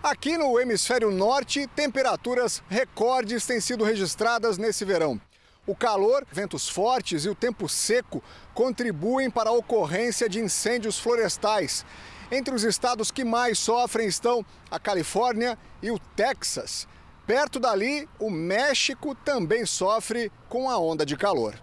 [0.02, 5.20] Aqui no hemisfério norte, temperaturas recordes têm sido registradas nesse verão.
[5.66, 8.22] O calor, ventos fortes e o tempo seco
[8.54, 11.86] contribuem para a ocorrência de incêndios florestais.
[12.32, 16.88] Entre os estados que mais sofrem estão a Califórnia e o Texas.
[17.26, 21.56] Perto dali, o México também sofre com a onda de calor.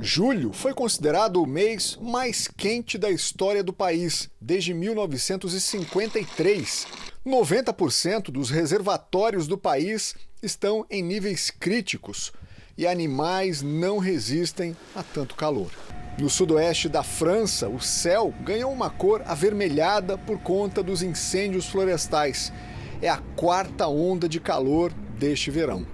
[0.00, 6.86] Julho foi considerado o mês mais quente da história do país desde 1953.
[7.24, 12.32] 90% dos reservatórios do país estão em níveis críticos
[12.76, 15.70] e animais não resistem a tanto calor.
[16.18, 22.52] No sudoeste da França, o céu ganhou uma cor avermelhada por conta dos incêndios florestais.
[23.00, 25.86] É a quarta onda de calor deste verão.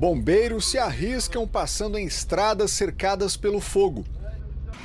[0.00, 4.02] Bombeiros se arriscam passando em estradas cercadas pelo fogo.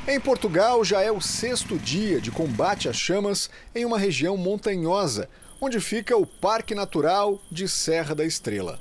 [0.06, 5.30] Em Portugal, já é o sexto dia de combate às chamas em uma região montanhosa,
[5.62, 8.78] onde fica o Parque Natural de Serra da Estrela.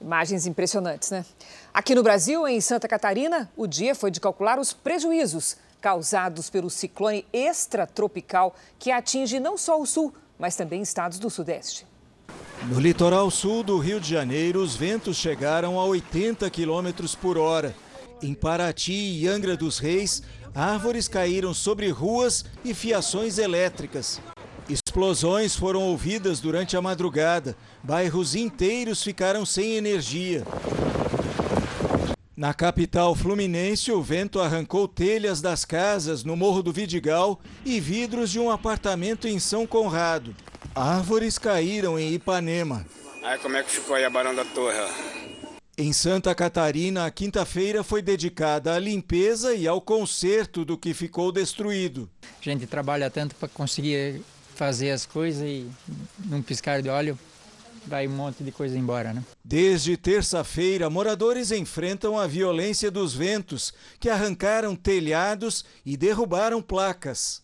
[0.00, 1.24] Imagens impressionantes, né?
[1.72, 6.68] Aqui no Brasil, em Santa Catarina, o dia foi de calcular os prejuízos causados pelo
[6.68, 11.86] ciclone extratropical que atinge não só o sul, mas também estados do Sudeste.
[12.68, 17.74] No litoral sul do Rio de Janeiro, os ventos chegaram a 80 quilômetros por hora.
[18.22, 20.22] Em Paraty e Angra dos Reis,
[20.54, 24.20] árvores caíram sobre ruas e fiações elétricas.
[24.68, 27.56] Explosões foram ouvidas durante a madrugada.
[27.82, 30.46] Bairros inteiros ficaram sem energia.
[32.36, 38.30] Na capital fluminense, o vento arrancou telhas das casas no Morro do Vidigal e vidros
[38.30, 40.32] de um apartamento em São Conrado.
[40.74, 42.86] Árvores caíram em Ipanema.
[43.22, 44.78] Aí como é que ficou aí a Barão da Torre?
[45.76, 51.30] Em Santa Catarina, a quinta-feira foi dedicada à limpeza e ao conserto do que ficou
[51.30, 52.08] destruído.
[52.22, 54.22] A gente trabalha tanto para conseguir
[54.54, 55.66] fazer as coisas e
[56.24, 57.18] num piscar de óleo
[57.86, 59.22] vai um monte de coisa embora, né?
[59.44, 67.42] Desde terça-feira, moradores enfrentam a violência dos ventos que arrancaram telhados e derrubaram placas.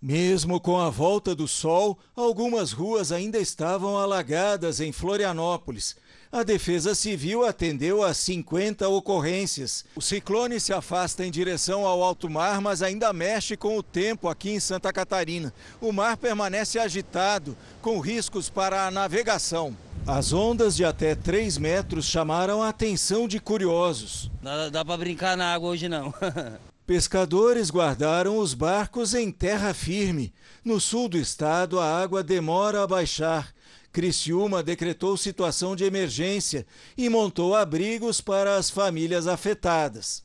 [0.00, 5.96] Mesmo com a volta do sol, algumas ruas ainda estavam alagadas em Florianópolis.
[6.30, 9.84] A Defesa Civil atendeu a 50 ocorrências.
[9.96, 14.28] O ciclone se afasta em direção ao alto mar, mas ainda mexe com o tempo
[14.28, 15.52] aqui em Santa Catarina.
[15.80, 19.76] O mar permanece agitado, com riscos para a navegação.
[20.06, 24.30] As ondas de até 3 metros chamaram a atenção de curiosos.
[24.40, 26.14] Dá, dá para brincar na água hoje não.
[26.88, 30.32] Pescadores guardaram os barcos em terra firme.
[30.64, 33.52] No sul do estado, a água demora a baixar.
[33.92, 40.24] Criciúma decretou situação de emergência e montou abrigos para as famílias afetadas.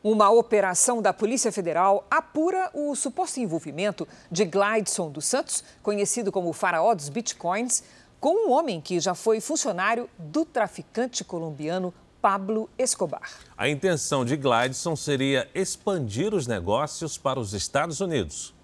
[0.00, 6.52] Uma operação da Polícia Federal apura o suposto envolvimento de Glidson dos Santos, conhecido como
[6.52, 7.82] faraó dos bitcoins,
[8.20, 11.92] com um homem que já foi funcionário do traficante colombiano
[12.24, 13.28] Pablo Escobar.
[13.54, 18.54] A intenção de Glidson seria expandir os negócios para os Estados Unidos.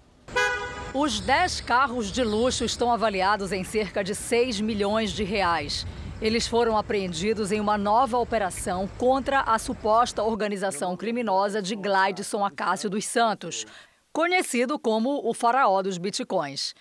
[0.95, 5.85] Os 10 carros de luxo estão avaliados em cerca de 6 milhões de reais.
[6.19, 12.89] Eles foram apreendidos em uma nova operação contra a suposta organização criminosa de Glidson Acácio
[12.89, 13.67] dos Santos,
[14.11, 16.73] conhecido como o faraó dos bitcoins.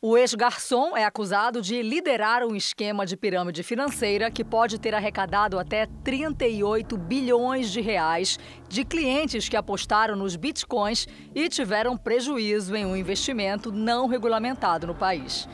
[0.00, 5.58] O ex-garçom é acusado de liderar um esquema de pirâmide financeira que pode ter arrecadado
[5.58, 8.38] até 38 bilhões de reais
[8.68, 14.94] de clientes que apostaram nos bitcoins e tiveram prejuízo em um investimento não regulamentado no
[14.94, 15.48] país.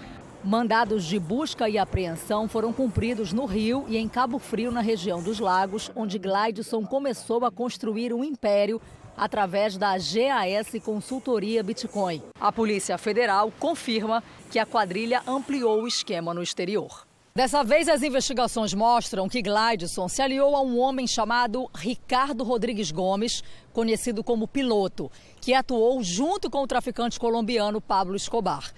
[0.45, 5.23] Mandados de busca e apreensão foram cumpridos no Rio e em Cabo Frio, na região
[5.23, 8.79] dos Lagos, onde Glidson começou a construir um império
[9.17, 12.23] através da GAS Consultoria Bitcoin.
[12.41, 17.07] A Polícia Federal confirma que a quadrilha ampliou o esquema no exterior.
[17.37, 22.93] Dessa vez, as investigações mostram que Glidson se aliou a um homem chamado Ricardo Rodrigues
[22.93, 23.43] Gomes,
[23.73, 25.11] conhecido como Piloto,
[25.41, 28.73] que atuou junto com o traficante colombiano Pablo Escobar.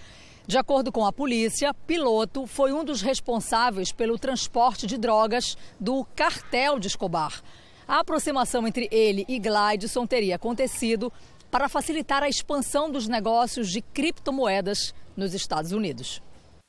[0.47, 6.07] De acordo com a polícia, Piloto foi um dos responsáveis pelo transporte de drogas do
[6.16, 7.43] cartel de Escobar.
[7.89, 11.12] A aproximação entre ele e Glidson teria acontecido
[11.53, 16.20] para facilitar a expansão dos negócios de criptomoedas nos Estados Unidos.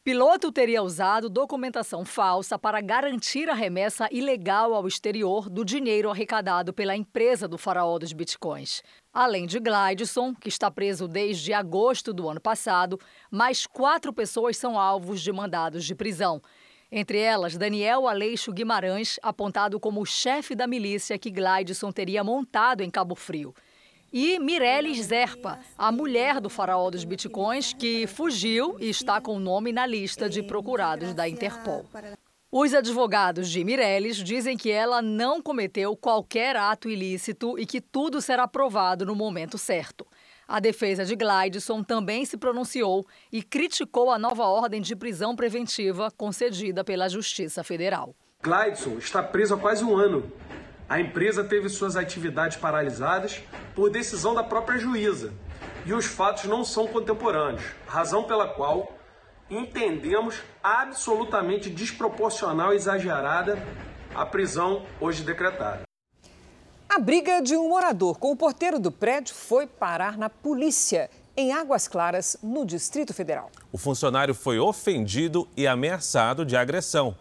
[0.07, 6.72] Piloto teria usado documentação falsa para garantir a remessa ilegal ao exterior do dinheiro arrecadado
[6.72, 8.82] pela empresa do faraó dos bitcoins.
[9.11, 12.99] Além de Glidson, que está preso desde agosto do ano passado,
[13.30, 16.41] mais quatro pessoas são alvos de mandados de prisão.
[16.92, 22.82] Entre elas, Daniel Aleixo Guimarães, apontado como o chefe da milícia que Glidson teria montado
[22.82, 23.54] em Cabo Frio
[24.12, 29.40] e Mireles Zerpa, a mulher do faraó dos bitcoins, que fugiu e está com o
[29.40, 31.86] nome na lista de procurados da Interpol.
[32.50, 38.22] Os advogados de Mireles dizem que ela não cometeu qualquer ato ilícito e que tudo
[38.22, 40.08] será provado no momento certo.
[40.48, 46.10] A defesa de Glidson também se pronunciou e criticou a nova ordem de prisão preventiva
[46.12, 48.16] concedida pela Justiça Federal.
[48.41, 50.32] Glidson está preso há quase um ano
[50.89, 53.43] a empresa teve suas atividades paralisadas
[53.76, 55.34] por decisão da própria juíza
[55.86, 58.93] e os fatos não são contemporâneos, razão pela qual
[59.50, 63.62] entendemos absolutamente desproporcional e exagerada
[64.16, 65.87] a prisão hoje decretada.
[66.90, 71.52] A briga de um morador com o porteiro do prédio foi parar na polícia em
[71.52, 73.52] Águas Claras, no Distrito Federal.
[73.72, 77.16] O funcionário foi ofendido e ameaçado de agressão.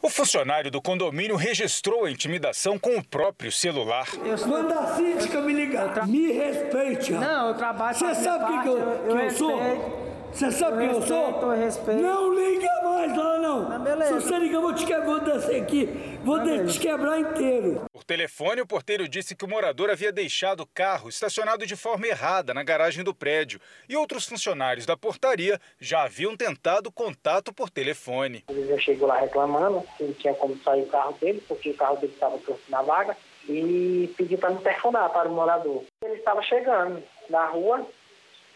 [0.00, 4.06] O funcionário do condomínio registrou a intimidação com o próprio celular.
[4.44, 7.12] Quando a síndica me ligar, me respeite.
[7.12, 10.15] Não, eu trabalho Você sabe o que, eu, eu, que eu sou?
[10.36, 11.16] Você sabe quem eu sou?
[11.16, 12.02] Eu respeito.
[12.02, 13.70] Não liga mais lá, não.
[13.70, 14.20] Não, beleza.
[14.20, 15.86] Se você ligar, eu vou te quebrar, vou descer aqui.
[16.22, 17.86] Vou Não, te quebrar inteiro.
[17.90, 22.06] Por telefone, o porteiro disse que o morador havia deixado o carro estacionado de forma
[22.06, 23.58] errada na garagem do prédio
[23.88, 28.44] e outros funcionários da portaria já haviam tentado contato por telefone.
[28.50, 31.74] Ele já chegou lá reclamando que não tinha como sair o carro dele, porque o
[31.74, 33.16] carro dele estava torto na vaga,
[33.48, 35.84] e pediu para me telefonar para o morador.
[36.04, 37.86] Ele estava chegando na rua,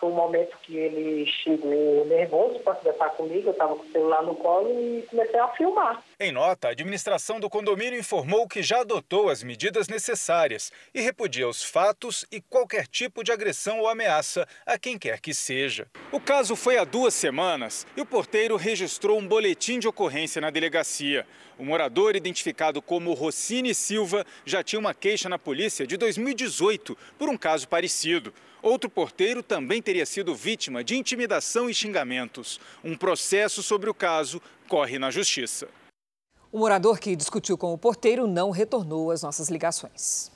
[0.00, 4.22] foi um momento que ele chegou nervoso para conversar comigo, eu estava com o celular
[4.22, 6.02] no colo e comecei a filmar.
[6.18, 11.46] Em nota, a administração do condomínio informou que já adotou as medidas necessárias e repudia
[11.46, 15.86] os fatos e qualquer tipo de agressão ou ameaça a quem quer que seja.
[16.10, 20.48] O caso foi há duas semanas e o porteiro registrou um boletim de ocorrência na
[20.48, 21.26] delegacia.
[21.58, 27.28] O morador, identificado como Rossini Silva, já tinha uma queixa na polícia de 2018 por
[27.28, 28.32] um caso parecido.
[28.62, 32.60] Outro porteiro também teria sido vítima de intimidação e xingamentos.
[32.84, 35.66] Um processo sobre o caso corre na justiça.
[36.52, 40.30] O morador que discutiu com o porteiro não retornou às nossas ligações.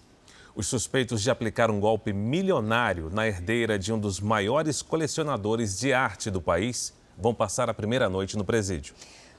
[0.56, 5.92] Os suspeitos de aplicar um golpe milionário na herdeira de um dos maiores colecionadores de
[5.92, 8.94] arte do país vão passar a primeira noite no presídio.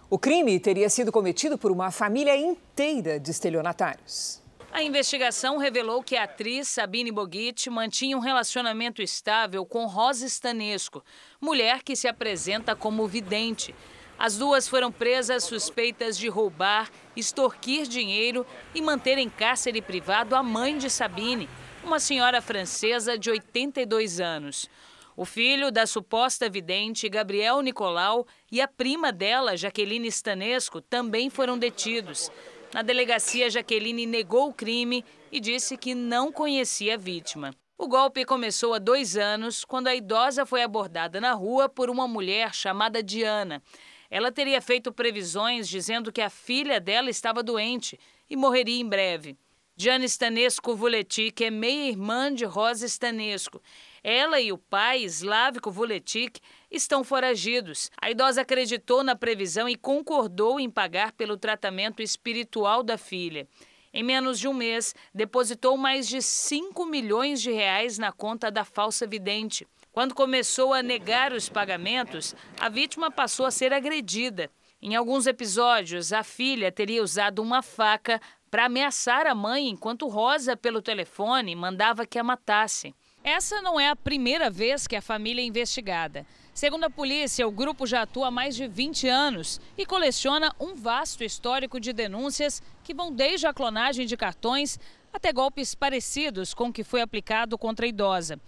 [0.10, 4.45] O crime teria sido cometido por uma família inteira de estelionatários.
[4.76, 11.02] A investigação revelou que a atriz Sabine Boguit mantinha um relacionamento estável com Rosa Stanesco,
[11.40, 13.74] mulher que se apresenta como vidente.
[14.20, 20.44] As duas foram presas suspeitas de roubar, extorquir dinheiro e manter em cárcere privado a
[20.44, 21.48] mãe de Sabine,
[21.82, 24.70] uma senhora francesa de 82 anos.
[25.16, 31.58] O filho da suposta vidente, Gabriel Nicolau, e a prima dela, Jaqueline Stanesco, também foram
[31.58, 32.30] detidos.
[32.76, 37.56] Na delegacia, Jaqueline negou o crime e disse que não conhecia a vítima.
[37.78, 42.06] O golpe começou há dois anos, quando a idosa foi abordada na rua por uma
[42.06, 43.64] mulher chamada Diana.
[44.12, 47.98] Ela teria feito previsões dizendo que a filha dela estava doente
[48.30, 49.38] e morreria em breve.
[49.78, 53.62] Diana Stanesco Vuletic é meia-irmã de Rosa Stanesco.
[54.04, 56.40] Ela e o pai, Slavko Vuletic,
[56.76, 57.90] estão foragidos.
[58.02, 63.48] A idosa acreditou na previsão e concordou em pagar pelo tratamento espiritual da filha.
[63.94, 68.66] Em menos de um mês, depositou mais de 5 milhões de reais na conta da
[68.66, 69.66] falsa vidente.
[69.92, 74.52] Quando começou a negar os pagamentos, a vítima passou a ser agredida.
[74.82, 78.20] Em alguns episódios, a filha teria usado uma faca
[78.52, 82.94] para ameaçar a mãe enquanto Rosa, pelo telefone, mandava que a matasse.
[83.24, 86.26] Essa não é a primeira vez que a família é investigada.
[86.56, 90.74] Segundo a polícia, o grupo já atua há mais de 20 anos e coleciona um
[90.74, 94.80] vasto histórico de denúncias que vão desde a clonagem de cartões
[95.12, 98.40] até golpes parecidos com o que foi aplicado contra a idosa.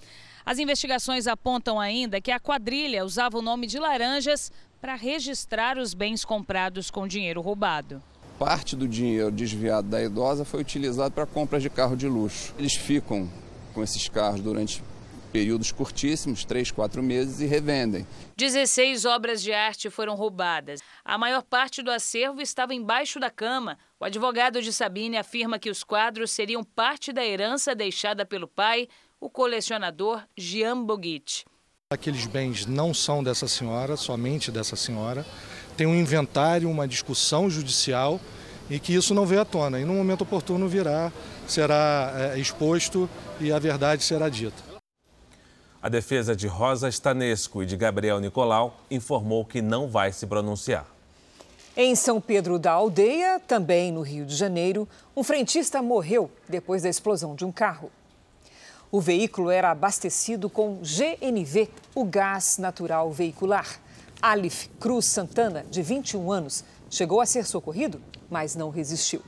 [0.45, 5.93] As investigações apontam ainda que a quadrilha usava o nome de Laranjas para registrar os
[5.93, 8.01] bens comprados com dinheiro roubado.
[8.39, 12.53] Parte do dinheiro desviado da idosa foi utilizado para compras de carro de luxo.
[12.57, 13.29] Eles ficam
[13.73, 14.81] com esses carros durante
[15.37, 18.07] períodos curtíssimos, três, quatro meses, e revendem.
[18.35, 20.79] 16 obras de arte foram roubadas.
[21.05, 23.77] A maior parte do acervo estava embaixo da cama.
[23.99, 28.87] O advogado de Sabine afirma que os quadros seriam parte da herança deixada pelo pai
[29.21, 31.45] o colecionador Gian Bogit.
[31.91, 35.23] Aqueles bens não são dessa senhora, somente dessa senhora.
[35.77, 38.19] Tem um inventário, uma discussão judicial
[38.71, 39.79] e que isso não veio à tona.
[39.79, 41.11] E no momento oportuno virá,
[41.47, 43.07] será é, exposto
[43.39, 44.66] e a verdade será dita.
[45.81, 50.87] A defesa de Rosa Stanesco e de Gabriel Nicolau informou que não vai se pronunciar.
[51.75, 56.89] Em São Pedro da Aldeia, também no Rio de Janeiro, um frentista morreu depois da
[56.89, 57.91] explosão de um carro.
[58.91, 63.79] O veículo era abastecido com GNV, o gás natural veicular.
[64.19, 68.01] Alif Cruz Santana, de 21 anos, chegou a ser socorrido,
[68.31, 69.21] mas não resistiu.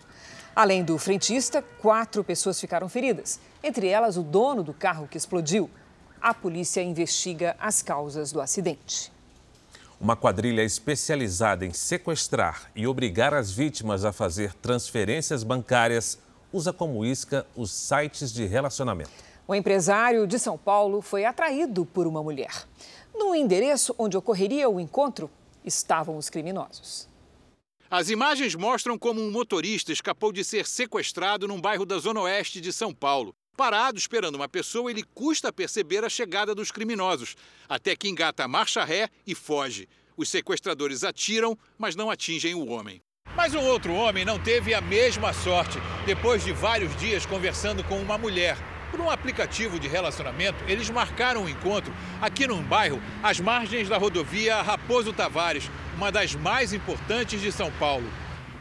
[0.55, 5.69] Além do frentista, quatro pessoas ficaram feridas, entre elas o dono do carro que explodiu.
[6.21, 9.11] A polícia investiga as causas do acidente.
[10.01, 16.19] Uma quadrilha especializada em sequestrar e obrigar as vítimas a fazer transferências bancárias
[16.51, 19.11] usa como isca os sites de relacionamento.
[19.47, 22.65] O empresário de São Paulo foi atraído por uma mulher.
[23.15, 25.29] No endereço onde ocorreria o encontro
[25.63, 27.07] estavam os criminosos.
[27.89, 32.61] As imagens mostram como um motorista escapou de ser sequestrado num bairro da Zona Oeste
[32.61, 33.33] de São Paulo.
[33.59, 37.35] Parado esperando uma pessoa, ele custa perceber a chegada dos criminosos,
[37.67, 39.85] até que engata a marcha ré e foge.
[40.15, 43.01] Os sequestradores atiram, mas não atingem o homem.
[43.35, 45.77] Mas um outro homem não teve a mesma sorte.
[46.05, 48.57] Depois de vários dias conversando com uma mulher,
[48.91, 53.97] por um aplicativo de relacionamento, eles marcaram um encontro aqui num bairro às margens da
[53.97, 58.09] rodovia Raposo Tavares, uma das mais importantes de São Paulo.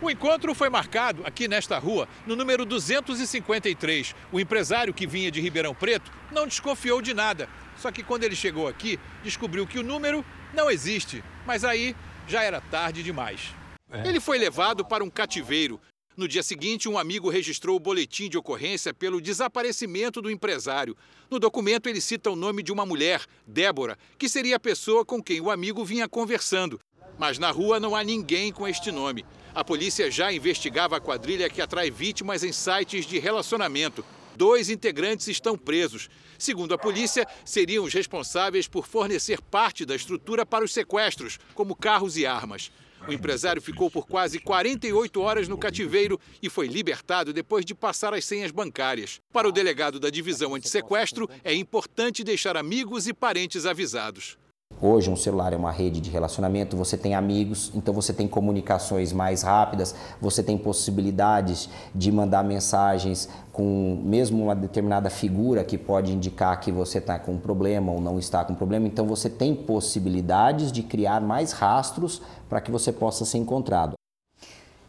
[0.01, 4.14] O encontro foi marcado aqui nesta rua, no número 253.
[4.30, 7.49] O empresário que vinha de Ribeirão Preto não desconfiou de nada.
[7.76, 10.24] Só que quando ele chegou aqui, descobriu que o número
[10.55, 11.22] não existe.
[11.44, 11.96] Mas aí
[12.28, 13.53] já era tarde demais.
[13.90, 14.07] É.
[14.07, 15.80] Ele foi levado para um cativeiro
[16.18, 20.96] no dia seguinte, um amigo registrou o boletim de ocorrência pelo desaparecimento do empresário.
[21.30, 25.22] No documento, ele cita o nome de uma mulher, Débora, que seria a pessoa com
[25.22, 26.80] quem o amigo vinha conversando.
[27.16, 29.24] Mas na rua não há ninguém com este nome.
[29.59, 34.05] A polícia já investigava a quadrilha que atrai vítimas em sites de relacionamento.
[34.37, 36.09] Dois integrantes estão presos.
[36.39, 41.75] Segundo a polícia, seriam os responsáveis por fornecer parte da estrutura para os sequestros, como
[41.75, 42.71] carros e armas.
[43.09, 48.15] O empresário ficou por quase 48 horas no cativeiro e foi libertado depois de passar
[48.15, 49.21] as senhas bancárias.
[49.33, 54.39] Para o delegado da divisão antissequestro, é importante deixar amigos e parentes avisados.
[54.81, 59.12] Hoje um celular é uma rede de relacionamento, você tem amigos, então você tem comunicações
[59.12, 66.12] mais rápidas, você tem possibilidades de mandar mensagens com mesmo uma determinada figura que pode
[66.12, 68.87] indicar que você está com um problema ou não está com um problema.
[68.87, 73.95] Então você tem possibilidades de criar mais rastros para que você possa ser encontrado.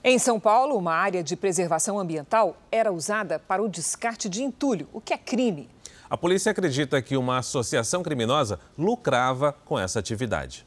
[0.04, 4.88] Em São Paulo, uma área de preservação ambiental era usada para o descarte de entulho,
[4.94, 5.68] o que é crime.
[6.10, 10.66] A polícia acredita que uma associação criminosa lucrava com essa atividade.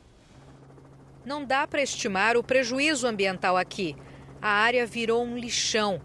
[1.24, 3.96] Não dá para estimar o prejuízo ambiental aqui.
[4.40, 6.00] A área virou um lixão.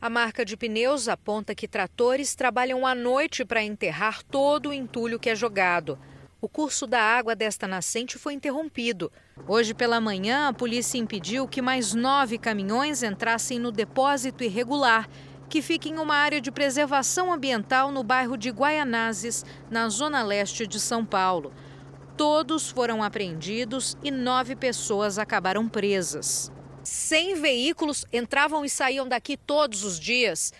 [0.00, 5.18] A marca de pneus aponta que tratores trabalham à noite para enterrar todo o entulho
[5.18, 5.98] que é jogado.
[6.40, 9.10] O curso da água desta nascente foi interrompido.
[9.48, 15.08] Hoje pela manhã, a polícia impediu que mais nove caminhões entrassem no depósito irregular,
[15.48, 20.66] que fica em uma área de preservação ambiental no bairro de Guaianazes, na zona leste
[20.66, 21.52] de São Paulo.
[22.16, 26.50] Todos foram apreendidos e nove pessoas acabaram presas.
[26.82, 30.52] Cem veículos entravam e saíam daqui todos os dias.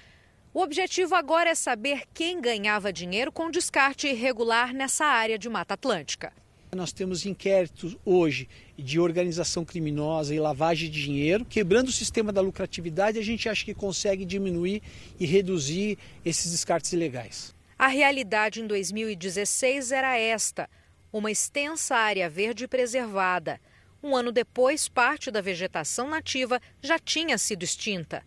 [0.52, 5.74] O objetivo agora é saber quem ganhava dinheiro com descarte irregular nessa área de Mata
[5.74, 6.32] Atlântica.
[6.74, 11.44] Nós temos inquéritos hoje de organização criminosa e lavagem de dinheiro.
[11.44, 14.82] Quebrando o sistema da lucratividade, a gente acha que consegue diminuir
[15.18, 17.54] e reduzir esses descartes ilegais.
[17.78, 20.68] A realidade em 2016 era esta:
[21.12, 23.60] uma extensa área verde preservada.
[24.02, 28.22] Um ano depois, parte da vegetação nativa já tinha sido extinta.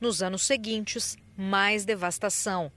[0.00, 2.72] Nos anos seguintes, mais devastação.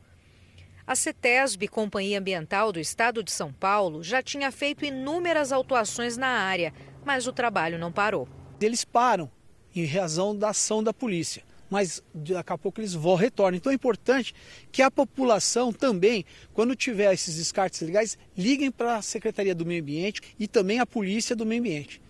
[0.85, 6.27] A CETESB, Companhia Ambiental do Estado de São Paulo, já tinha feito inúmeras autuações na
[6.27, 6.73] área,
[7.05, 8.27] mas o trabalho não parou.
[8.59, 9.29] Eles param
[9.75, 13.57] em razão da ação da polícia, mas daqui a pouco eles vão retornam.
[13.57, 14.35] Então é importante
[14.71, 19.81] que a população também, quando tiver esses descartes legais, liguem para a Secretaria do Meio
[19.81, 22.01] Ambiente e também a Polícia do Meio Ambiente.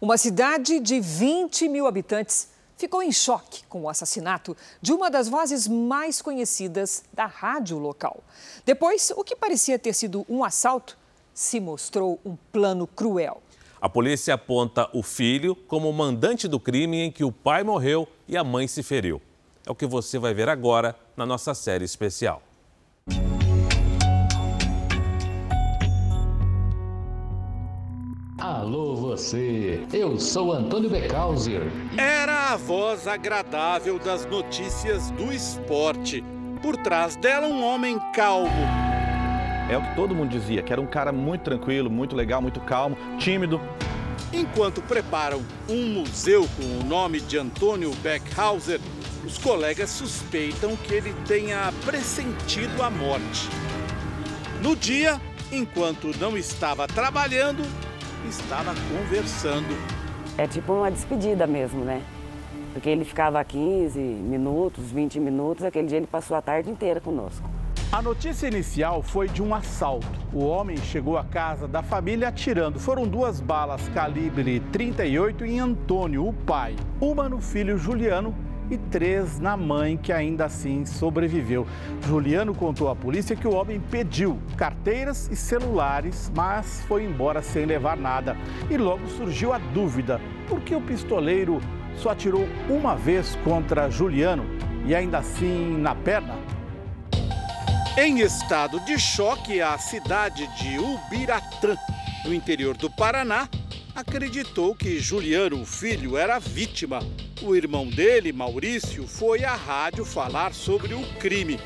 [0.00, 5.28] Uma cidade de 20 mil habitantes ficou em choque com o assassinato de uma das
[5.28, 8.22] vozes mais conhecidas da rádio local.
[8.66, 10.98] Depois, o que parecia ter sido um assalto
[11.32, 13.42] se mostrou um plano cruel.
[13.84, 18.08] A polícia aponta o filho como o mandante do crime em que o pai morreu
[18.26, 19.20] e a mãe se feriu.
[19.66, 22.40] É o que você vai ver agora na nossa série especial.
[28.38, 31.70] Alô você, eu sou Antônio Beckhauser.
[31.98, 36.24] Era a voz agradável das notícias do esporte.
[36.62, 38.48] Por trás dela, um homem calmo.
[39.68, 42.60] É o que todo mundo dizia, que era um cara muito tranquilo, muito legal, muito
[42.60, 43.58] calmo, tímido.
[44.30, 48.78] Enquanto preparam um museu com o nome de Antônio Beckhauser,
[49.24, 53.48] os colegas suspeitam que ele tenha pressentido a morte.
[54.62, 55.18] No dia,
[55.50, 57.62] enquanto não estava trabalhando,
[58.28, 59.74] estava conversando.
[60.36, 62.02] É tipo uma despedida mesmo, né?
[62.74, 67.48] Porque ele ficava 15 minutos, 20 minutos, aquele dia ele passou a tarde inteira conosco.
[67.92, 70.06] A notícia inicial foi de um assalto.
[70.32, 72.80] O homem chegou à casa da família atirando.
[72.80, 76.74] Foram duas balas calibre 38 em Antônio, o pai.
[77.00, 78.34] Uma no filho Juliano
[78.70, 81.66] e três na mãe, que ainda assim sobreviveu.
[82.06, 87.64] Juliano contou à polícia que o homem pediu carteiras e celulares, mas foi embora sem
[87.64, 88.36] levar nada.
[88.70, 91.60] E logo surgiu a dúvida: por que o pistoleiro
[91.94, 94.44] só atirou uma vez contra Juliano
[94.84, 96.53] e ainda assim na perna?
[97.96, 101.76] Em estado de choque, a cidade de Ubiratã,
[102.24, 103.48] no interior do Paraná,
[103.94, 106.98] acreditou que Juliano, o filho, era vítima.
[107.40, 111.60] O irmão dele, Maurício, foi à rádio falar sobre o crime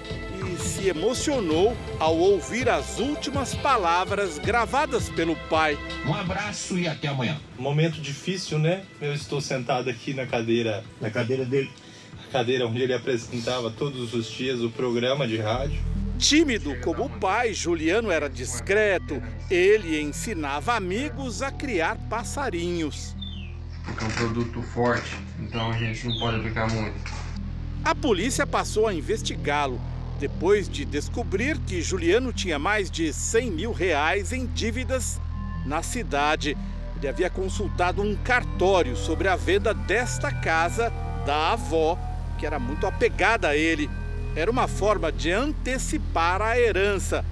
[0.44, 5.78] e se emocionou ao ouvir as últimas palavras gravadas pelo pai.
[6.06, 7.40] Um abraço e até amanhã.
[7.58, 8.84] Momento difícil, né?
[9.00, 11.70] Eu estou sentado aqui na cadeira, na cadeira dele,
[12.28, 15.80] a cadeira onde ele apresentava todos os dias o programa de rádio.
[16.18, 19.22] Tímido como o pai, Juliano era discreto.
[19.48, 23.14] Ele ensinava amigos a criar passarinhos.
[23.84, 26.96] Porque é um produto forte, então a gente não pode aplicar muito.
[27.84, 29.80] A polícia passou a investigá-lo
[30.18, 35.20] depois de descobrir que Juliano tinha mais de 100 mil reais em dívidas
[35.64, 36.58] na cidade.
[36.96, 40.92] Ele havia consultado um cartório sobre a venda desta casa
[41.24, 41.96] da avó,
[42.36, 43.88] que era muito apegada a ele
[44.36, 47.24] era uma forma de antecipar a herança,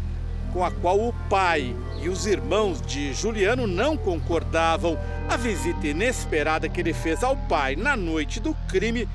[0.52, 4.98] com a qual o pai e os irmãos de Juliano não concordavam.
[5.28, 9.08] A visita inesperada que ele fez ao pai na noite do crime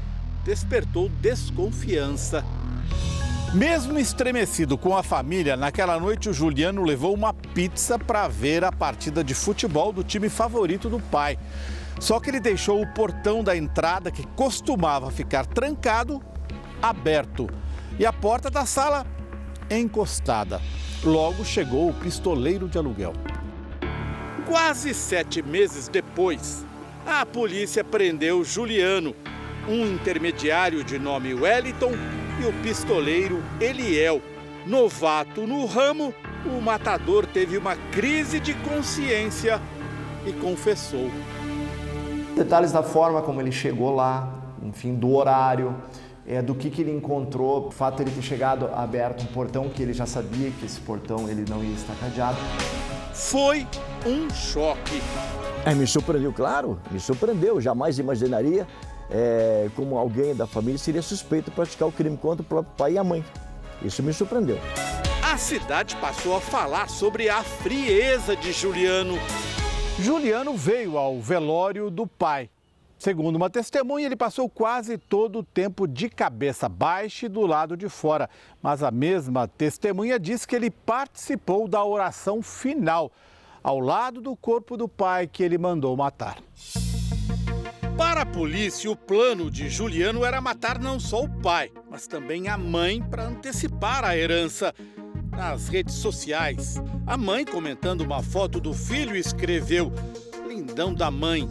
[0.43, 2.43] despertou desconfiança.
[3.53, 8.71] Mesmo estremecido com a família, naquela noite o Juliano levou uma pizza para ver a
[8.71, 11.37] partida de futebol do time favorito do pai.
[11.99, 16.21] Só que ele deixou o portão da entrada, que costumava ficar trancado,
[16.81, 17.49] aberto
[18.01, 19.05] e a porta da sala
[19.69, 20.59] encostada.
[21.03, 23.13] Logo chegou o pistoleiro de aluguel.
[24.47, 26.65] Quase sete meses depois,
[27.05, 29.13] a polícia prendeu Juliano,
[29.69, 31.91] um intermediário de nome Wellington
[32.41, 34.19] e o pistoleiro Eliel.
[34.65, 36.11] Novato no ramo,
[36.43, 39.61] o matador teve uma crise de consciência
[40.25, 41.11] e confessou.
[42.35, 44.27] Detalhes da forma como ele chegou lá,
[44.63, 45.75] enfim, do horário,
[46.25, 49.69] é, do que, que ele encontrou, o fato de ele ter chegado aberto um portão
[49.69, 52.37] que ele já sabia que esse portão ele não ia estar cadeado.
[53.13, 53.67] foi
[54.05, 55.01] um choque.
[55.65, 57.61] É, me surpreendeu, claro, me surpreendeu.
[57.61, 58.67] Jamais imaginaria
[59.09, 62.93] é, como alguém da família seria suspeito de praticar o crime contra o próprio pai
[62.93, 63.23] e a mãe.
[63.83, 64.57] Isso me surpreendeu.
[65.23, 69.17] A cidade passou a falar sobre a frieza de Juliano.
[69.99, 72.49] Juliano veio ao velório do pai.
[73.01, 77.75] Segundo uma testemunha, ele passou quase todo o tempo de cabeça baixa e do lado
[77.75, 78.29] de fora.
[78.61, 83.11] Mas a mesma testemunha diz que ele participou da oração final,
[83.63, 86.37] ao lado do corpo do pai que ele mandou matar.
[87.97, 92.49] Para a polícia, o plano de Juliano era matar não só o pai, mas também
[92.49, 94.75] a mãe para antecipar a herança.
[95.31, 96.75] Nas redes sociais,
[97.07, 99.91] a mãe, comentando uma foto do filho, escreveu:
[100.47, 101.49] Lindão da mãe,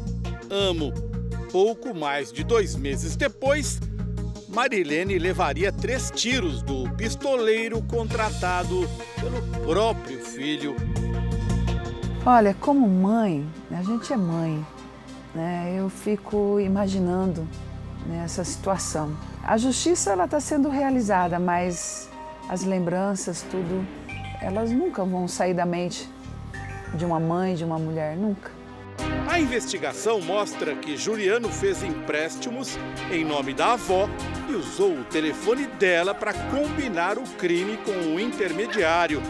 [0.48, 1.09] amo.
[1.52, 3.80] Pouco mais de dois meses depois,
[4.48, 8.88] Marilene levaria três tiros do pistoleiro contratado
[9.20, 10.76] pelo próprio filho.
[12.24, 14.64] Olha, como mãe, a gente é mãe,
[15.34, 15.74] né?
[15.76, 17.46] Eu fico imaginando
[18.06, 19.16] né, essa situação.
[19.42, 22.08] A justiça ela está sendo realizada, mas
[22.48, 23.84] as lembranças, tudo,
[24.40, 26.08] elas nunca vão sair da mente
[26.94, 28.52] de uma mãe, de uma mulher, nunca.
[29.30, 32.76] A investigação mostra que Juliano fez empréstimos
[33.12, 34.08] em nome da avó
[34.48, 39.22] e usou o telefone dela para combinar o crime com o intermediário.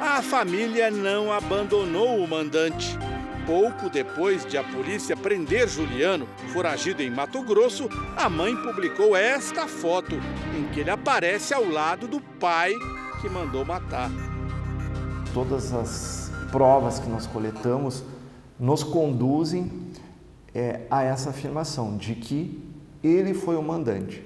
[0.00, 2.98] A família não abandonou o mandante.
[3.46, 9.68] Pouco depois de a polícia prender Juliano, foragido em Mato Grosso, a mãe publicou esta
[9.68, 10.16] foto,
[10.58, 12.74] em que ele aparece ao lado do pai
[13.20, 14.10] que mandou matar.
[15.32, 18.02] Todas as provas que nós coletamos
[18.58, 19.70] nos conduzem
[20.54, 22.62] é, a essa afirmação de que
[23.02, 24.22] ele foi o mandante.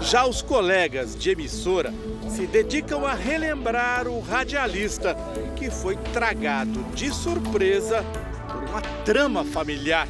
[0.00, 1.92] Já os colegas de emissora
[2.28, 5.14] se dedicam a relembrar o radialista
[5.56, 8.02] que foi tragado de surpresa
[8.50, 10.08] por uma trama familiar.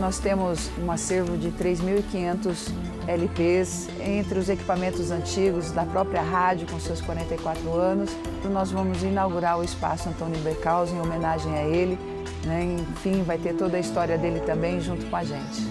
[0.00, 6.78] Nós temos um acervo de 3.500 LPs entre os equipamentos antigos da própria rádio, com
[6.78, 8.10] seus 44 anos.
[8.44, 11.98] Nós vamos inaugurar o espaço Antônio Bercaus em homenagem a ele.
[12.44, 12.76] Né?
[12.92, 15.62] Enfim, vai ter toda a história dele também junto com a gente.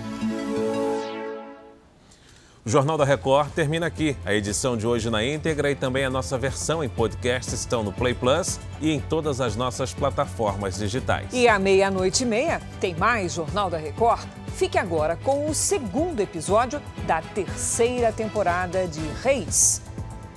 [2.65, 4.15] O Jornal da Record termina aqui.
[4.25, 7.91] A edição de hoje na íntegra e também a nossa versão em podcast estão no
[7.91, 11.27] Play Plus e em todas as nossas plataformas digitais.
[11.33, 14.25] E à meia-noite e meia tem mais Jornal da Record.
[14.55, 19.81] Fique agora com o segundo episódio da terceira temporada de Reis.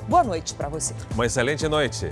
[0.08, 0.94] Boa noite para você.
[1.14, 2.08] Uma excelente noite.